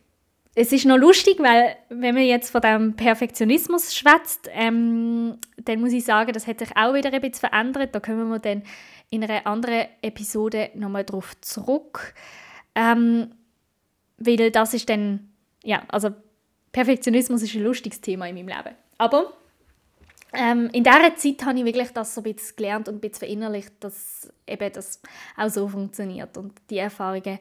es 0.61 0.73
ist 0.73 0.87
noch 0.87 0.97
lustig, 0.97 1.38
weil 1.38 1.77
wenn 1.88 2.14
man 2.14 2.25
jetzt 2.25 2.51
von 2.51 2.61
dem 2.61 2.97
Perfektionismus 2.97 3.94
schwätzt, 3.94 4.49
ähm, 4.53 5.38
dann 5.57 5.81
muss 5.81 5.92
ich 5.92 6.05
sagen, 6.05 6.33
das 6.33 6.49
hat 6.49 6.59
sich 6.59 6.77
auch 6.77 6.94
wieder 6.94 7.12
ein 7.12 7.21
bisschen 7.21 7.49
verändert. 7.49 7.94
Da 7.94 8.01
kommen 8.01 8.29
wir 8.29 8.40
dann 8.40 8.62
in 9.09 9.23
einer 9.23 9.47
anderen 9.47 9.87
Episode 10.03 10.71
nochmal 10.75 11.05
drauf 11.05 11.40
zurück. 11.40 12.12
Ähm, 12.75 13.31
weil 14.18 14.51
das 14.51 14.75
ist 14.75 14.88
dann 14.90 15.29
ja, 15.62 15.83
also 15.88 16.11
Perfektionismus 16.73 17.42
ist 17.42 17.55
ein 17.55 17.62
lustiges 17.62 18.01
Thema 18.01 18.27
in 18.27 18.35
meinem 18.35 18.49
Leben. 18.49 18.75
Aber 18.99 19.33
ähm, 20.33 20.68
in 20.73 20.83
dieser 20.83 21.14
Zeit 21.16 21.44
habe 21.44 21.59
ich 21.59 21.64
wirklich 21.64 21.90
das 21.90 22.14
so 22.14 22.21
ein 22.21 22.35
bisschen 22.35 22.57
gelernt 22.57 22.88
und 22.88 22.97
ein 22.97 23.01
bisschen 23.01 23.21
verinnerlicht, 23.21 23.73
dass 23.81 24.33
eben 24.47 24.73
das 24.73 25.01
auch 25.37 25.49
so 25.49 25.68
funktioniert. 25.68 26.37
Und 26.37 26.53
die 26.68 26.79
Erfahrungen 26.79 27.38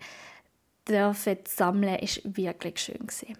dürfen 0.88 1.38
sammeln, 1.46 2.00
ist 2.00 2.22
wirklich 2.24 2.80
schön 2.80 3.00
gewesen. 3.00 3.38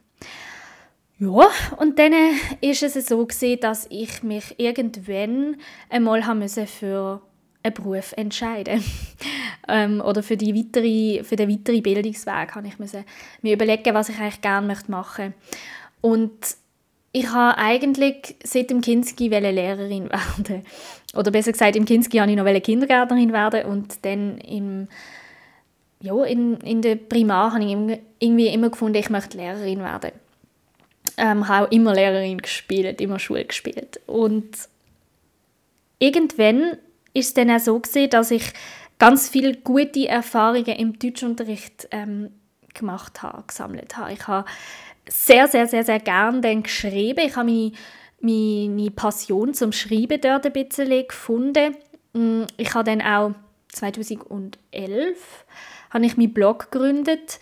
Ja, 1.20 1.50
und 1.78 1.98
dann 1.98 2.14
ist 2.62 2.84
es 2.84 2.94
so 3.08 3.26
gewesen, 3.26 3.60
dass 3.60 3.88
ich 3.90 4.22
mich 4.22 4.56
irgendwann 4.60 5.58
einmal 5.90 6.28
haben 6.28 6.48
für 6.48 7.22
einen 7.64 7.74
Beruf 7.74 8.14
entscheiden 8.16 8.84
ähm, 9.68 10.00
oder 10.02 10.22
für, 10.22 10.38
die 10.38 10.56
weitere, 10.56 11.24
für 11.24 11.36
den 11.36 11.50
weiteren 11.50 11.82
Bildungsweg 11.82 12.56
habe 12.56 12.68
ich 12.68 12.78
mir 13.42 13.54
überlegen, 13.54 13.96
was 13.96 14.10
ich 14.10 14.20
eigentlich 14.20 14.42
gerne 14.42 14.68
machen 14.68 14.86
möchte. 14.90 15.34
Und 16.02 16.58
ich 17.12 17.28
habe 17.32 17.58
eigentlich 17.58 18.36
seit 18.44 18.70
dem 18.70 18.82
Kinski 18.82 19.32
Lehrerin 19.52 20.10
werden. 20.12 20.64
Oder 21.16 21.32
besser 21.32 21.52
gesagt, 21.52 21.76
im 21.76 21.86
Kinski 21.86 22.20
wollte 22.20 22.32
ich 22.32 22.38
noch 22.38 22.62
Kindergärtnerin 22.62 23.34
werden 23.34 23.66
und 23.66 24.06
dann 24.06 24.38
im 24.38 24.88
ja, 26.02 26.24
in, 26.24 26.58
in 26.58 26.82
der 26.82 26.96
Primar 26.96 27.54
habe 27.54 27.64
ich 27.64 28.00
irgendwie 28.20 28.48
immer 28.48 28.70
gefunden, 28.70 28.98
ich 28.98 29.10
möchte 29.10 29.38
Lehrerin 29.38 29.80
werden. 29.80 30.12
Ähm, 31.18 31.48
habe 31.48 31.68
auch 31.68 31.72
immer 31.72 31.94
Lehrerin 31.94 32.38
gespielt, 32.38 33.02
immer 33.02 33.18
Schule 33.18 33.46
gespielt. 33.46 34.00
Und 34.06 34.52
irgendwann 36.00 36.78
ist 37.14 37.28
es 37.28 37.34
dann 37.34 37.50
auch 37.50 37.60
so 37.60 37.80
gewesen, 37.80 38.10
dass 38.12 38.30
ich 38.30 38.54
ganz 39.00 39.30
viele 39.30 39.56
gute 39.56 40.08
Erfahrungen 40.08 40.66
im 40.66 41.00
Deutschunterricht 41.00 41.88
ähm, 41.92 42.30
gemacht 42.74 43.24
habe, 43.24 43.44
gesammelt 43.48 43.98
habe. 43.98 44.14
Ich 44.14 44.28
habe 44.28 44.48
sehr, 45.10 45.48
sehr, 45.48 45.68
sehr, 45.68 45.84
sehr 45.84 46.00
gerne 46.00 46.42
dann 46.42 46.64
geschrieben. 46.64 47.26
Ich 47.26 47.36
habe 47.36 47.50
meine, 47.50 47.72
meine 48.22 48.92
Passion 48.92 49.54
zum 49.54 49.72
Schreiben 49.72 50.22
dort 50.22 50.46
ein 50.46 50.54
bisschen 50.54 51.08
gefunden. 51.08 51.76
Mm, 52.14 52.44
ich 52.58 52.74
habe 52.74 52.84
dann 52.84 53.02
auch 53.02 53.32
2011 53.70 54.56
habe 55.90 56.06
ich 56.06 56.18
meinen 56.18 56.34
Blog 56.34 56.72
gegründet 56.72 57.40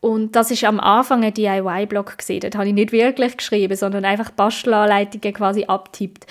und 0.00 0.36
das 0.36 0.50
ist 0.50 0.64
am 0.64 0.78
Anfang 0.78 1.24
ein 1.24 1.34
DIY-Blog. 1.34 2.16
Dort 2.28 2.54
habe 2.54 2.68
ich 2.68 2.74
nicht 2.74 2.92
wirklich 2.92 3.36
geschrieben, 3.36 3.76
sondern 3.76 4.04
einfach 4.04 4.30
Bastelanleitungen 4.30 5.34
quasi 5.34 5.64
abtippt. 5.64 6.26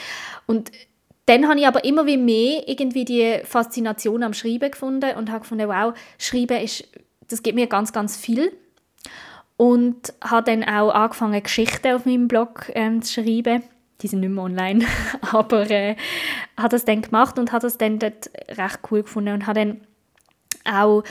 Und 0.46 0.72
dann 1.26 1.50
habe 1.50 1.60
ich 1.60 1.68
aber 1.68 1.84
immer 1.84 2.06
wie 2.06 2.18
mehr 2.18 2.68
irgendwie 2.68 3.04
die 3.04 3.40
Faszination 3.44 4.24
am 4.24 4.34
Schreiben 4.34 4.72
gefunden 4.72 5.16
und 5.18 5.30
habe 5.30 5.42
gefunden, 5.42 5.68
wow, 5.68 5.94
Schreiben 6.18 6.62
ist, 6.62 6.88
das 7.28 7.44
gibt 7.44 7.56
mir 7.56 7.68
ganz, 7.68 7.92
ganz 7.92 8.16
viel. 8.16 8.54
Und 9.58 10.14
habe 10.24 10.50
dann 10.50 10.64
auch 10.64 10.92
angefangen, 10.92 11.44
Geschichten 11.44 11.94
auf 11.94 12.06
meinem 12.06 12.30
Blog 12.30 12.72
ähm, 12.76 13.02
zu 13.02 13.22
schreiben. 13.22 13.64
Die 14.02 14.08
sind 14.08 14.20
nicht 14.22 14.30
mehr 14.30 14.44
online, 14.44 14.86
aber 15.32 15.70
äh, 15.70 15.96
habe 16.56 16.70
das 16.70 16.86
dann 16.86 17.02
gemacht 17.02 17.38
und 17.40 17.52
habe 17.52 17.64
das 17.64 17.78
dann 17.78 18.00
dort 18.00 18.30
recht 18.50 18.80
cool 18.92 19.02
gefunden 19.02 19.34
und 19.34 19.48
habe 19.48 19.60
dann 19.60 19.82
auch 20.64 21.04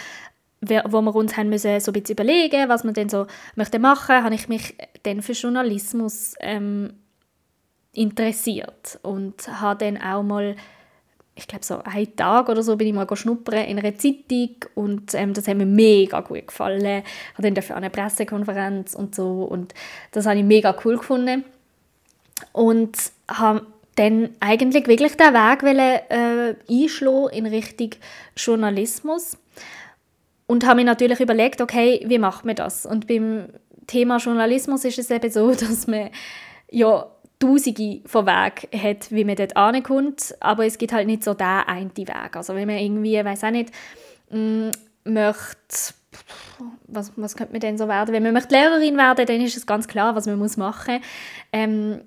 wo 0.69 1.01
wir 1.03 1.15
uns 1.15 1.37
haben 1.37 1.49
müssen, 1.49 1.81
so 1.81 1.91
ein 1.91 2.01
bisschen 2.01 2.15
überlegen, 2.15 2.69
was 2.69 2.85
wir 2.85 2.93
denn 2.93 3.09
so 3.09 3.27
möchten 3.55 3.83
machen, 3.83 4.23
habe 4.23 4.35
ich 4.35 4.49
mich 4.49 4.75
dann 5.03 5.23
für 5.23 5.33
Journalismus 5.33 6.35
ähm, 6.41 6.93
interessiert 7.93 8.99
und 9.03 9.49
habe 9.61 9.85
dann 9.85 10.01
auch 10.01 10.23
mal 10.23 10.57
ich 11.39 11.47
glaube 11.47 11.65
so 11.65 11.83
einen 11.83 12.17
Tag 12.17 12.49
oder 12.49 12.63
so 12.63 12.77
bin 12.77 12.89
ich 12.89 12.95
mal 12.95 13.07
schnuppern 13.15 13.67
in 13.67 13.79
einer 13.79 13.97
Zeitung 13.97 14.57
und 14.75 15.15
ähm, 15.15 15.35
das 15.35 15.47
hat 15.47 15.57
mir 15.57 15.67
mega 15.67 16.21
gut 16.21 16.47
gefallen. 16.47 17.03
Ich 17.37 17.43
dann 17.43 17.55
dafür 17.55 17.77
eine 17.77 17.91
Pressekonferenz 17.91 18.95
und 18.95 19.15
so 19.15 19.43
und 19.45 19.75
das 20.13 20.25
habe 20.25 20.39
ich 20.39 20.45
mega 20.45 20.75
cool 20.85 20.97
gefunden 20.97 21.45
und 22.53 22.97
habe 23.29 23.67
dann 23.97 24.31
eigentlich 24.41 24.87
wirklich 24.87 25.17
den 25.17 25.35
Weg 25.35 25.63
wollen, 25.63 26.01
äh, 26.09 26.55
einschlagen 26.71 27.29
in 27.33 27.47
Richtung 27.47 27.91
Journalismus 28.37 29.37
und 30.47 30.67
habe 30.67 30.77
mir 30.77 30.85
natürlich 30.85 31.21
überlegt, 31.21 31.61
okay, 31.61 32.05
wie 32.07 32.19
macht 32.19 32.45
man 32.45 32.57
das? 32.57 32.87
Und 32.87 33.07
beim 33.07 33.49
Thema 33.87 34.19
Journalismus 34.19 34.85
ist 34.85 34.99
es 34.99 35.11
eben 35.11 35.31
so, 35.31 35.51
dass 35.55 35.87
man 35.87 36.11
ja 36.71 37.07
tausende 37.39 38.01
von 38.07 38.27
Wegen 38.27 38.83
hat, 38.83 39.11
wie 39.11 39.25
man 39.25 39.37
dort 39.37 39.57
ankommt, 39.57 40.35
aber 40.41 40.65
es 40.65 40.79
gibt 40.79 40.93
halt 40.93 41.07
nicht 41.07 41.23
so 41.23 41.35
den 41.35 41.47
einen 41.47 41.97
Weg. 41.97 42.37
Also 42.37 42.55
wenn 42.55 42.67
man 42.67 42.79
irgendwie, 42.79 43.23
weiß 43.23 43.45
auch 43.45 43.51
nicht, 43.51 43.71
mh, 44.31 44.39
mm, 44.39 44.71
möchte, 45.05 45.95
was, 46.87 47.13
was 47.17 47.37
könnte 47.37 47.53
man 47.53 47.61
denn 47.61 47.79
so 47.79 47.89
werden? 47.89 48.13
Wenn 48.15 48.23
man 48.23 48.33
möchte 48.33 48.55
Lehrerin 48.55 48.97
werden, 48.97 49.27
dann 49.27 49.41
ist 49.41 49.57
es 49.57 49.67
ganz 49.67 49.87
klar, 49.87 50.17
was 50.17 50.27
man 50.27 50.39
muss 50.39 50.57
machen 50.57 50.97
muss. 50.97 51.07
Ähm, 51.53 52.01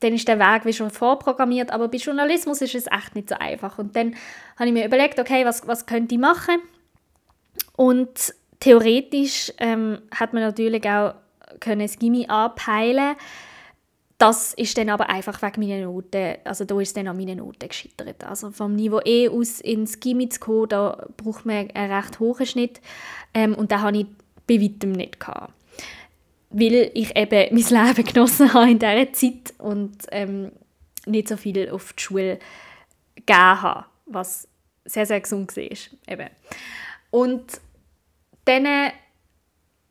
dann 0.00 0.12
ist 0.12 0.28
der 0.28 0.38
Weg 0.38 0.64
wie 0.66 0.72
schon 0.72 0.90
vorprogrammiert, 0.90 1.70
aber 1.70 1.88
bei 1.88 1.96
Journalismus 1.96 2.60
ist 2.60 2.74
es 2.74 2.86
echt 2.86 3.14
nicht 3.14 3.30
so 3.30 3.34
einfach. 3.36 3.78
Und 3.78 3.96
dann 3.96 4.14
habe 4.56 4.68
ich 4.68 4.72
mir 4.72 4.86
überlegt, 4.86 5.18
okay, 5.18 5.44
was, 5.44 5.66
was 5.66 5.86
könnte 5.86 6.14
ich 6.14 6.20
machen? 6.20 6.56
Und 7.76 8.34
theoretisch 8.60 9.52
ähm, 9.58 9.98
hat 10.14 10.32
man 10.32 10.42
natürlich 10.42 10.84
auch 10.88 11.14
können 11.60 11.80
das 11.80 11.98
Gimmi 11.98 12.26
anpeilen 12.26 13.16
das 14.18 14.54
ist 14.54 14.78
dann 14.78 14.88
aber 14.88 15.10
einfach 15.10 15.42
wegen 15.42 15.60
meiner 15.60 15.84
Noten, 15.84 16.36
also 16.44 16.64
da 16.64 16.80
ist 16.80 16.96
dann 16.96 17.08
an 17.08 17.16
meinen 17.16 17.38
Noten 17.38 17.68
gescheitert. 17.68 18.24
Also 18.24 18.50
vom 18.50 18.74
Niveau 18.74 19.00
E 19.04 19.28
aus 19.28 19.60
ins 19.60 20.00
Gimmi 20.00 20.28
zu 20.30 20.40
kommen, 20.40 20.68
da 20.70 21.06
braucht 21.16 21.44
man 21.44 21.70
einen 21.72 21.92
recht 21.92 22.18
hohen 22.18 22.46
Schnitt 22.46 22.80
ähm, 23.34 23.54
und 23.54 23.70
den 23.70 23.82
habe 23.82 23.98
ich 23.98 24.06
bei 24.46 24.60
weitem 24.60 24.92
nicht 24.92 25.20
gehabt. 25.20 25.52
Weil 26.48 26.90
ich 26.94 27.14
eben 27.14 27.54
mein 27.54 27.86
Leben 27.86 28.04
genossen 28.06 28.54
habe 28.54 28.70
in 28.70 28.78
dieser 28.78 29.12
Zeit 29.12 29.54
und 29.58 29.96
ähm, 30.10 30.52
nicht 31.04 31.28
so 31.28 31.36
viel 31.36 31.68
auf 31.68 31.92
die 31.92 32.02
Schule 32.02 32.38
gegeben 33.16 33.62
habe, 33.62 33.84
was 34.06 34.48
sehr, 34.86 35.04
sehr 35.04 35.20
gesund 35.20 35.54
war. 35.56 35.62
Eben. 35.62 36.30
Und 37.10 37.60
dann 38.46 38.92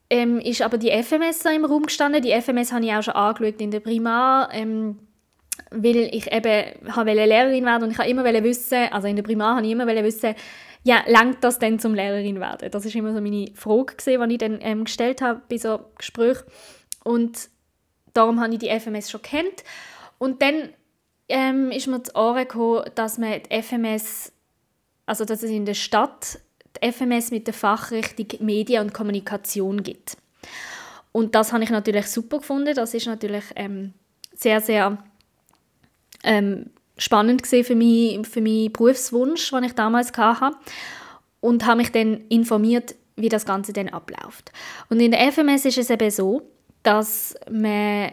ähm, 0.10 0.40
ist 0.40 0.62
aber 0.62 0.78
die 0.78 0.92
FMS 0.92 1.44
so 1.44 1.50
im 1.50 1.66
Raum 1.66 1.84
gestanden. 1.84 2.22
Die 2.22 2.32
FMS 2.32 2.72
habe 2.72 2.86
ich 2.86 2.94
auch 2.94 3.04
schon 3.04 3.14
angeschaut 3.16 3.62
in 3.62 3.72
der 3.72 3.80
Primar, 3.80 4.50
ähm, 4.54 5.00
weil 5.72 6.10
ich 6.14 6.32
eben 6.32 6.96
habe 6.96 7.14
Lehrerin 7.14 7.66
werden 7.66 7.84
und 7.84 7.92
ich 7.92 7.98
habe 7.98 8.10
immer 8.10 8.24
wissen, 8.24 8.88
also 8.92 9.08
in 9.08 9.16
der 9.16 9.24
Primar 9.24 9.58
habe 9.58 9.66
ich 9.66 9.72
immer 9.72 9.88
wissen, 9.88 10.36
ja, 10.84 11.04
langt 11.08 11.44
das 11.44 11.58
denn 11.58 11.80
zum 11.80 11.96
Lehrerin 11.96 12.40
werden? 12.40 12.70
Das 12.70 12.86
ist 12.86 12.96
immer 12.96 13.14
so 13.14 13.20
meine 13.20 13.52
Frage 13.56 13.96
gewesen, 13.96 14.30
die 14.30 14.36
ich 14.36 14.40
dann 14.40 14.60
ähm, 14.62 14.84
gestellt 14.84 15.22
habe 15.22 15.42
bei 15.50 15.58
so 15.58 15.80
Gesprächen. 15.98 16.44
Und 17.04 17.50
darum 18.14 18.40
habe 18.40 18.54
ich 18.54 18.60
die 18.60 18.80
FMS 18.80 19.10
schon 19.10 19.24
kennt. 19.24 19.64
Und 20.20 20.44
dann 20.44 20.70
ähm, 21.28 21.72
ist 21.72 21.88
mir 21.88 22.04
zu 22.04 22.16
Ohren 22.16 22.48
gekommen, 22.48 22.84
dass 22.94 23.18
man 23.18 23.42
die 23.42 23.62
FMS, 23.64 24.32
also 25.08 25.26
dass 25.26 25.42
es 25.42 25.50
in 25.50 25.66
der 25.66 25.74
Stadt 25.74 26.40
die 26.78 26.92
FMS 26.92 27.32
mit 27.32 27.48
der 27.48 27.54
Fachrichtung 27.54 28.28
Medien 28.40 28.84
und 28.84 28.94
Kommunikation 28.94 29.84
gibt. 29.84 30.18
Und 31.12 31.34
das 31.34 31.54
habe 31.54 31.64
ich 31.64 31.70
natürlich 31.70 32.08
super 32.08 32.40
gefunden. 32.40 32.76
Das 32.76 32.94
ist 32.94 33.08
natürlich 33.08 33.46
ähm, 33.56 33.94
sehr, 34.36 34.60
sehr 34.60 34.98
ähm, 36.24 36.72
spannend 36.98 37.48
für, 37.48 37.76
mich, 37.76 38.28
für 38.28 38.42
meinen 38.42 38.72
Berufswunsch, 38.72 39.50
den 39.52 39.64
ich 39.64 39.74
damals 39.74 40.12
hatte. 40.18 40.58
Und 41.40 41.66
habe 41.66 41.78
mich 41.78 41.92
dann 41.92 42.22
informiert, 42.28 42.96
wie 43.16 43.30
das 43.30 43.46
Ganze 43.46 43.72
dann 43.72 43.90
abläuft. 43.90 44.52
Und 44.90 45.00
in 45.00 45.12
der 45.12 45.32
FMS 45.32 45.66
ist 45.66 45.78
es 45.78 45.90
eben 45.90 46.12
so, 46.12 46.42
dass 46.84 47.36
man 47.50 48.12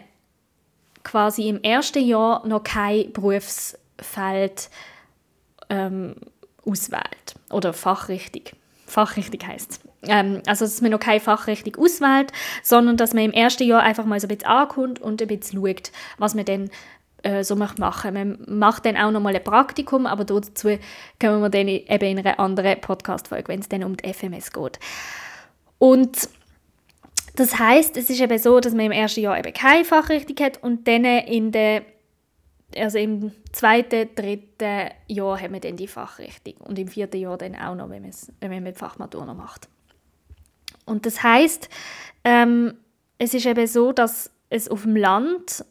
quasi 1.03 1.49
im 1.49 1.61
ersten 1.61 2.05
Jahr 2.05 2.45
noch 2.47 2.63
kein 2.63 3.11
Berufsfeld 3.11 4.69
ähm, 5.69 6.15
auswählt 6.65 7.35
oder 7.53 7.73
Fachrichtung. 7.73 8.43
Fachrichtung 8.85 9.47
heisst 9.47 9.79
ähm, 10.07 10.41
also 10.45 10.65
dass 10.65 10.81
man 10.81 10.91
noch 10.91 10.99
keine 10.99 11.19
Fachrichtung 11.19 11.75
auswählt, 11.77 12.31
sondern 12.61 12.97
dass 12.97 13.13
man 13.13 13.23
im 13.23 13.31
ersten 13.31 13.63
Jahr 13.63 13.81
einfach 13.81 14.05
mal 14.05 14.19
so 14.19 14.27
ein 14.27 14.35
bisschen 14.35 14.49
ankommt 14.49 15.01
und 15.01 15.21
ein 15.21 15.27
bisschen 15.27 15.65
schaut, 15.65 15.91
was 16.17 16.35
man 16.35 16.45
dann 16.45 16.69
äh, 17.23 17.43
so 17.43 17.55
machen 17.55 17.79
möchte. 17.79 18.11
Man 18.11 18.37
macht 18.47 18.85
dann 18.85 18.97
auch 18.97 19.11
noch 19.11 19.21
mal 19.21 19.35
ein 19.35 19.43
Praktikum, 19.43 20.05
aber 20.05 20.25
dazu 20.25 20.77
kommen 21.19 21.41
wir 21.41 21.49
dann 21.49 21.67
eben 21.67 22.05
in 22.05 22.19
einer 22.19 22.39
anderen 22.39 22.79
Podcast-Folge, 22.81 23.47
wenn 23.47 23.59
es 23.59 23.69
dann 23.69 23.83
um 23.83 23.97
die 23.97 24.13
FMS 24.13 24.51
geht. 24.51 24.79
Und 25.79 26.29
das 27.35 27.57
heißt, 27.57 27.97
es 27.97 28.09
ist 28.09 28.21
eben 28.21 28.37
so, 28.37 28.59
dass 28.59 28.73
man 28.73 28.87
im 28.87 28.91
ersten 28.91 29.21
Jahr 29.21 29.37
eben 29.37 29.53
keine 29.53 29.85
Fachrichtung 29.85 30.45
hat 30.45 30.61
und 30.61 30.87
dann 30.87 31.03
in 31.05 31.51
der 31.51 31.81
also 32.77 32.97
im 32.97 33.31
zweiten, 33.51 34.09
dritten 34.15 34.89
Jahr 35.07 35.39
haben 35.39 35.53
wir 35.53 35.59
dann 35.59 35.77
die 35.77 35.87
Fachrichtung 35.87 36.55
und 36.59 36.77
im 36.79 36.87
vierten 36.87 37.17
Jahr 37.17 37.37
dann 37.37 37.55
auch 37.55 37.75
noch, 37.75 37.89
wenn, 37.89 38.09
wenn 38.39 38.51
man 38.51 38.73
die 38.73 38.79
Fachmatur 38.79 39.25
noch 39.25 39.35
macht. 39.35 39.67
Und 40.85 41.05
das 41.05 41.23
heißt, 41.23 41.69
ähm, 42.23 42.73
es 43.17 43.33
ist 43.33 43.45
eben 43.45 43.67
so, 43.67 43.91
dass 43.91 44.31
es 44.49 44.69
auf 44.69 44.83
dem 44.83 44.95
Land 44.95 45.65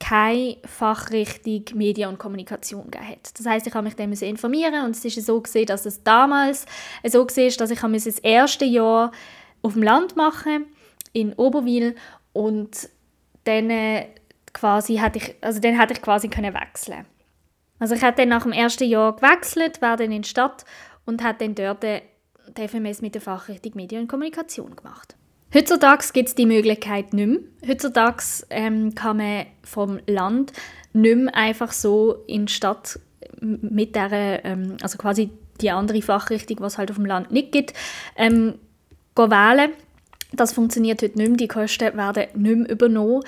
keine 0.00 0.58
Fachrichtung 0.64 1.64
Medien 1.74 2.10
und 2.10 2.18
Kommunikation 2.18 2.90
hat. 2.94 3.36
Das 3.36 3.46
heißt, 3.46 3.66
ich 3.66 3.74
habe 3.74 3.84
mich 3.84 3.96
dann 3.96 4.12
informieren 4.12 4.84
und 4.84 4.94
es 4.94 5.04
ist 5.04 5.26
so 5.26 5.40
gesehen, 5.40 5.66
dass 5.66 5.86
es 5.86 6.02
damals 6.04 6.66
so 7.04 7.24
gesehen 7.26 7.52
dass 7.58 7.70
ich 7.70 7.80
das 7.80 8.18
erste 8.20 8.64
Jahr 8.64 9.10
auf 9.62 9.72
dem 9.72 9.82
Land 9.82 10.16
machen 10.16 10.66
in 11.12 11.32
Oberwil 11.34 11.96
und 12.32 12.88
dann 13.44 13.70
äh, 13.70 14.06
quasi 14.52 14.96
hatte 14.96 15.18
ich, 15.18 15.34
also 15.40 15.60
dann 15.60 15.78
hätte 15.78 15.94
ich 15.94 16.02
quasi 16.02 16.28
können 16.28 16.54
wechseln. 16.54 17.04
Also 17.78 17.94
ich 17.94 18.02
habe 18.02 18.16
dann 18.16 18.28
nach 18.28 18.42
dem 18.42 18.52
ersten 18.52 18.84
Jahr 18.84 19.14
gewechselt, 19.14 19.80
war 19.80 19.96
dann 19.96 20.12
in 20.12 20.22
die 20.22 20.28
Stadt 20.28 20.64
und 21.04 21.22
habe 21.22 21.38
dann 21.38 21.54
dort 21.54 21.82
die 21.82 22.68
FMS 22.68 23.02
mit 23.02 23.14
der 23.14 23.22
Fachrichtung 23.22 23.72
Medien 23.74 24.02
und 24.02 24.08
Kommunikation 24.08 24.74
gemacht. 24.74 25.16
Heutzutage 25.54 26.04
gibt 26.12 26.28
es 26.28 26.34
die 26.34 26.46
Möglichkeit 26.46 27.14
nicht 27.14 27.26
mehr. 27.26 27.38
Heutzutage 27.66 28.22
ähm, 28.50 28.94
kann 28.94 29.16
man 29.16 29.46
vom 29.64 29.98
Land 30.06 30.52
nicht 30.92 31.16
mehr 31.16 31.34
einfach 31.34 31.72
so 31.72 32.24
in 32.26 32.46
die 32.46 32.52
Stadt 32.52 32.98
mit 33.40 33.94
der, 33.94 34.44
ähm, 34.44 34.76
also 34.82 34.98
quasi 34.98 35.30
die 35.60 35.70
andere 35.70 36.02
Fachrichtung, 36.02 36.58
was 36.60 36.78
halt 36.78 36.90
auf 36.90 36.96
dem 36.96 37.06
Land 37.06 37.30
nicht 37.30 37.52
gibt, 37.52 37.72
ähm, 38.16 38.58
wählen. 39.16 39.72
Das 40.32 40.52
funktioniert 40.52 41.02
heute 41.02 41.16
nicht 41.18 41.28
mehr, 41.28 41.36
die 41.38 41.48
Kosten 41.48 41.96
werden 41.96 42.26
nicht 42.34 42.56
mehr 42.56 42.68
übernommen. 42.68 43.22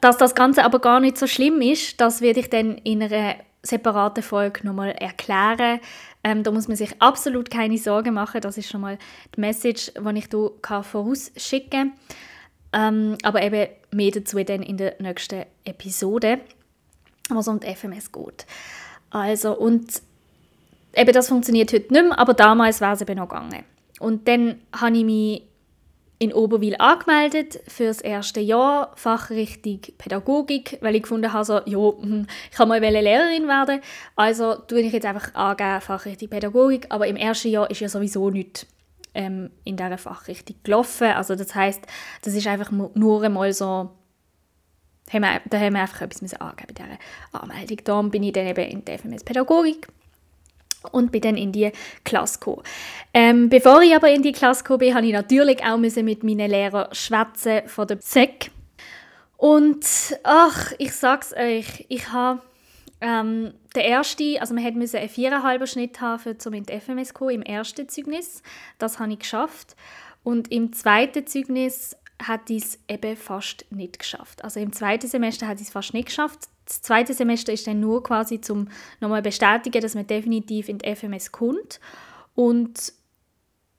Dass 0.00 0.16
das 0.16 0.34
Ganze 0.34 0.64
aber 0.64 0.78
gar 0.78 1.00
nicht 1.00 1.18
so 1.18 1.26
schlimm 1.26 1.60
ist, 1.60 2.00
das 2.00 2.20
werde 2.20 2.40
ich 2.40 2.50
dann 2.50 2.78
in 2.78 3.02
einer 3.02 3.36
separaten 3.62 4.22
Folge 4.22 4.66
nochmal 4.66 4.90
erklären. 4.90 5.80
Ähm, 6.22 6.42
da 6.42 6.50
muss 6.50 6.68
man 6.68 6.76
sich 6.76 7.00
absolut 7.00 7.50
keine 7.50 7.76
Sorgen 7.78 8.14
machen. 8.14 8.40
Das 8.40 8.56
ist 8.56 8.70
schon 8.70 8.80
mal 8.80 8.98
die 9.36 9.40
Message, 9.40 9.92
die 9.94 10.18
ich 10.18 10.28
hier 10.30 10.82
vorausschicken 10.82 11.70
kann. 11.70 11.92
Ähm, 12.74 13.18
aber 13.22 13.42
eben 13.42 13.68
mehr 13.92 14.10
dazu 14.10 14.42
dann 14.42 14.62
in 14.62 14.76
der 14.76 14.96
nächsten 15.00 15.44
Episode, 15.64 16.40
was 17.28 17.46
um 17.46 17.60
die 17.60 17.74
FMS 17.74 18.10
geht. 18.10 18.46
Also, 19.10 19.56
und 19.56 20.02
eben 20.94 21.12
das 21.12 21.28
funktioniert 21.28 21.72
heute 21.72 21.92
nicht 21.92 22.08
mehr, 22.08 22.18
aber 22.18 22.34
damals 22.34 22.80
war 22.80 22.94
es 22.94 23.02
eben 23.02 23.16
noch 23.16 23.28
gegangen. 23.28 23.64
Und 24.00 24.26
dann 24.26 24.60
habe 24.72 24.96
ich 24.96 25.04
mich 25.04 25.42
in 26.24 26.32
Oberwil 26.32 26.74
angemeldet 26.78 27.60
für 27.68 27.84
das 27.84 28.00
erste 28.00 28.40
Jahr, 28.40 28.92
Fachrichtung 28.96 29.80
Pädagogik, 29.98 30.78
weil 30.80 30.96
ich 30.96 31.02
gefunden 31.02 31.32
habe, 31.32 31.44
so, 31.44 31.60
ja, 31.66 31.78
hm, 31.78 32.26
ich 32.50 32.56
kann 32.56 32.68
mal 32.68 32.80
Lehrerin 32.80 33.46
werden, 33.46 33.80
also 34.16 34.54
tue 34.54 34.80
ich 34.80 34.92
jetzt 34.92 35.06
einfach 35.06 35.34
angeben, 35.34 35.80
Fachrichtung 35.82 36.28
Pädagogik, 36.28 36.86
aber 36.88 37.06
im 37.06 37.16
ersten 37.16 37.48
Jahr 37.48 37.70
ist 37.70 37.80
ja 37.80 37.88
sowieso 37.88 38.30
nichts 38.30 38.66
ähm, 39.14 39.50
in 39.64 39.76
dieser 39.76 39.98
Fachrichtung 39.98 40.56
gelaufen, 40.62 41.08
also 41.08 41.34
das 41.34 41.54
heißt, 41.54 41.82
das 42.22 42.34
ist 42.34 42.46
einfach 42.46 42.70
nur 42.70 43.22
einmal 43.22 43.52
so, 43.52 43.90
da 45.12 45.18
haben 45.18 45.74
wir 45.74 45.82
einfach 45.82 46.00
etwas 46.00 46.34
angeben 46.40 46.72
bei 46.74 46.82
dieser 46.82 47.42
Anmeldung. 47.42 47.78
Darum 47.84 48.10
bin 48.10 48.22
ich 48.22 48.32
dann 48.32 48.46
eben 48.46 48.64
in 48.64 48.84
der 48.86 48.98
FMS 48.98 49.22
Pädagogik 49.22 49.86
und 50.92 51.12
bin 51.12 51.20
dann 51.20 51.36
in 51.36 51.52
die 51.52 51.72
Klasse 52.04 52.38
gekommen. 52.38 52.62
Ähm, 53.12 53.48
bevor 53.48 53.82
ich 53.82 53.94
aber 53.94 54.10
in 54.10 54.22
die 54.22 54.32
Klasse 54.32 54.62
gekommen 54.62 54.80
bin, 54.80 54.94
habe 54.94 55.06
ich 55.06 55.12
natürlich 55.12 55.64
auch 55.64 55.76
mit 55.76 56.22
meinen 56.24 56.50
Lehrern 56.50 56.92
schwätzen 56.92 57.62
von 57.66 57.86
der 57.86 57.98
SEC. 58.00 58.50
Und 59.36 59.84
ach, 60.22 60.72
ich 60.78 60.92
sag's 60.94 61.34
euch, 61.34 61.84
ich 61.88 62.10
habe 62.12 62.40
ähm, 63.00 63.52
der 63.74 63.84
erste, 63.84 64.40
also 64.40 64.54
man 64.54 64.78
musste 64.78 64.98
einen 64.98 65.08
viereinhalber 65.08 65.66
Schnitt 65.66 66.00
haben, 66.00 66.36
um 66.46 66.54
in 66.54 66.64
die 66.64 66.80
FMS 66.80 67.08
zu 67.08 67.14
kommen, 67.14 67.30
im 67.30 67.42
ersten 67.42 67.88
Zeugnis. 67.88 68.42
Das 68.78 68.98
habe 68.98 69.12
ich 69.12 69.18
geschafft. 69.18 69.76
Und 70.22 70.50
im 70.50 70.72
zweiten 70.72 71.26
Zeugnis 71.26 71.96
hat 72.22 72.48
ich 72.48 72.64
es 72.64 72.78
eben 72.88 73.16
fast 73.16 73.66
nicht 73.70 73.98
geschafft. 73.98 74.42
Also 74.42 74.60
im 74.60 74.72
zweiten 74.72 75.08
Semester 75.08 75.46
hat 75.46 75.60
ich 75.60 75.66
es 75.66 75.72
fast 75.72 75.92
nicht 75.92 76.06
geschafft 76.06 76.48
das 76.66 76.82
zweite 76.82 77.14
Semester 77.14 77.52
ist 77.52 77.66
dann 77.66 77.80
nur 77.80 78.02
quasi 78.02 78.40
zum 78.40 78.68
nochmal 79.00 79.22
bestätigen, 79.22 79.80
dass 79.80 79.94
man 79.94 80.06
definitiv 80.06 80.68
in 80.68 80.78
die 80.78 80.94
FMS 80.94 81.32
kommt 81.32 81.80
und 82.34 82.92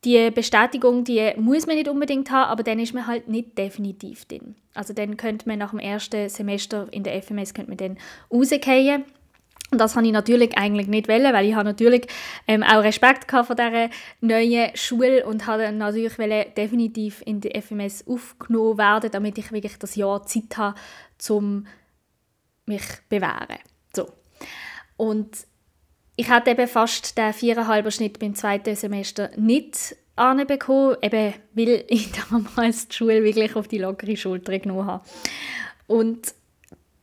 die 0.06 0.30
Bestätigung, 0.30 1.04
die 1.04 1.34
muss 1.38 1.66
man 1.66 1.76
nicht 1.76 1.90
unbedingt 1.90 2.30
haben, 2.30 2.50
aber 2.52 2.64
dann 2.64 2.80
ist 2.80 2.94
man 2.94 3.08
halt 3.08 3.28
nicht 3.28 3.58
definitiv 3.58 4.26
drin. 4.26 4.56
Also 4.76 4.94
dann 4.94 5.18
könnte 5.18 5.48
man 5.50 5.58
nach 5.58 5.72
dem 5.72 5.80
ersten 5.80 6.30
Semester 6.30 6.88
in 6.92 7.04
der 7.04 7.22
FMS 7.22 7.54
könnte 7.54 7.72
man 7.72 7.78
dann 7.78 7.98
rausgehen. 8.32 9.06
Und 9.72 9.82
das 9.82 9.96
habe 9.96 10.06
ich 10.06 10.14
natürlich 10.14 10.56
eigentlich 10.58 10.88
nicht 10.88 11.08
wollen, 11.08 11.34
weil 11.34 11.48
ich 11.48 11.56
habe 11.56 11.66
natürlich 11.66 12.06
ähm, 12.48 12.62
auch 12.62 12.84
Respekt 12.84 13.32
vor 13.32 13.56
dieser 13.56 13.90
neuen 14.22 14.76
Schule 14.76 15.26
und 15.26 15.48
habe 15.48 15.72
natürlich 15.72 16.20
wollen, 16.20 16.46
definitiv 16.56 17.24
in 17.26 17.42
die 17.42 17.60
FMS 17.60 18.06
aufgenommen 18.08 18.78
werden, 18.78 19.10
damit 19.12 19.40
ich 19.40 19.52
wirklich 19.52 19.78
das 19.80 19.96
Jahr 19.96 20.24
Zeit 20.28 20.56
habe, 20.58 20.80
um 21.30 21.66
mich 22.66 22.84
bewähren. 23.10 23.60
So. 23.96 24.08
Und 24.98 25.46
ich 26.16 26.30
hatte 26.30 26.52
eben 26.52 26.68
fast 26.68 27.18
den 27.18 27.34
viereinhalber 27.34 27.92
Schnitt 27.92 28.20
beim 28.20 28.36
zweiten 28.36 28.76
Semester 28.76 29.32
nicht 29.36 29.96
anbekommen, 30.16 30.98
eben 31.02 31.34
weil 31.54 31.84
ich 31.88 32.12
damals 32.12 32.88
die 32.88 32.96
Schule 32.96 33.24
wirklich 33.24 33.56
auf 33.56 33.68
die 33.68 33.78
lockere 33.78 34.18
Schulter 34.18 34.58
genommen 34.60 34.88
habe. 34.88 35.06
Und 35.88 36.34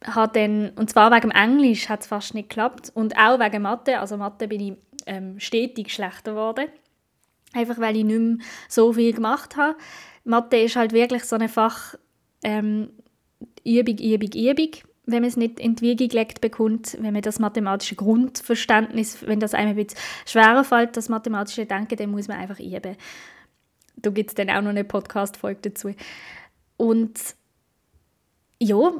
hat 0.05 0.35
dann, 0.35 0.71
und 0.71 0.91
zwar 0.91 1.13
wegen 1.13 1.31
Englisch 1.31 1.89
hat 1.89 2.01
es 2.01 2.07
fast 2.09 2.35
nicht 2.35 2.49
geklappt 2.49 2.91
und 2.95 3.17
auch 3.17 3.39
wegen 3.39 3.63
Mathe, 3.63 4.01
also 4.01 4.17
Mathe 4.17 4.49
bin 4.49 4.61
ich 4.61 4.73
ähm, 5.07 5.39
stetig 5.39 5.93
schlechter 5.93 6.33
geworden, 6.33 6.67
einfach 7.53 7.79
weil 7.79 7.97
ich 7.97 8.05
nicht 8.05 8.19
mehr 8.19 8.39
so 8.69 8.93
viel 8.93 9.13
gemacht 9.13 9.57
habe. 9.57 9.77
Mathe 10.25 10.57
ist 10.57 10.75
halt 10.75 10.93
wirklich 10.93 11.25
so 11.25 11.37
ein 11.37 11.49
Fach, 11.49 11.95
ähm, 12.43 12.91
Übung, 13.65 13.99
Übung, 13.99 14.31
Übung 14.35 14.71
wenn 15.05 15.23
man 15.23 15.29
es 15.29 15.37
nicht 15.37 15.59
in 15.59 15.75
die 15.75 15.83
Wiege 15.83 16.09
gelegt 16.09 16.41
bekommt, 16.41 16.97
wenn 17.01 17.13
man 17.13 17.23
das 17.23 17.39
mathematische 17.39 17.97
Grundverständnis, 17.97 19.27
wenn 19.27 19.41
das 19.41 19.55
einem 19.55 19.71
ein 19.71 19.77
bisschen 19.77 19.99
schwerer 20.27 20.65
fällt, 20.65 20.97
das 20.97 21.09
mathematische 21.09 21.67
Denken, 21.67 21.97
dann 21.97 22.11
muss 22.11 22.29
man 22.29 22.39
einfach 22.39 22.61
üben. 22.61 22.97
Da 23.97 24.11
gibt 24.11 24.31
es 24.31 24.35
dann 24.35 24.51
auch 24.51 24.63
noch 24.63 24.71
eine 24.71 24.85
Podcast-Folge 24.85 25.71
dazu. 25.71 25.95
Und 26.77 27.19
ja, 28.61 28.93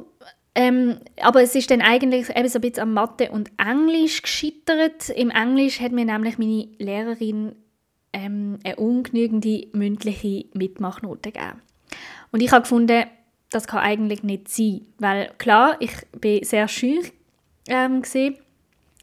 ähm, 0.55 0.99
aber 1.21 1.41
es 1.41 1.55
ist 1.55 1.71
dann 1.71 1.81
eigentlich 1.81 2.29
eben 2.29 2.47
so 2.47 2.59
ein 2.59 2.61
bisschen 2.61 2.83
am 2.83 2.93
Mathe 2.93 3.31
und 3.31 3.51
Englisch 3.57 4.21
gescheitert. 4.21 5.09
Im 5.09 5.29
Englisch 5.29 5.79
hat 5.79 5.93
mir 5.93 6.05
nämlich 6.05 6.37
meine 6.37 6.67
Lehrerin 6.77 7.55
ähm, 8.11 8.59
eine 8.63 8.75
ungenügende 8.75 9.67
mündliche 9.73 10.45
Mitmachnote 10.53 11.31
gegeben. 11.31 11.61
Und 12.31 12.41
ich 12.41 12.51
habe 12.51 12.63
gefunden, 12.63 13.05
das 13.53 13.67
kann 13.67 13.79
eigentlich 13.79 14.23
nicht 14.23 14.49
sein, 14.49 14.81
weil 14.99 15.31
klar, 15.37 15.77
ich 15.79 15.91
bin 16.19 16.43
sehr 16.43 16.67
scheu 16.67 17.01
ähm, 17.67 18.01
gesehen, 18.01 18.37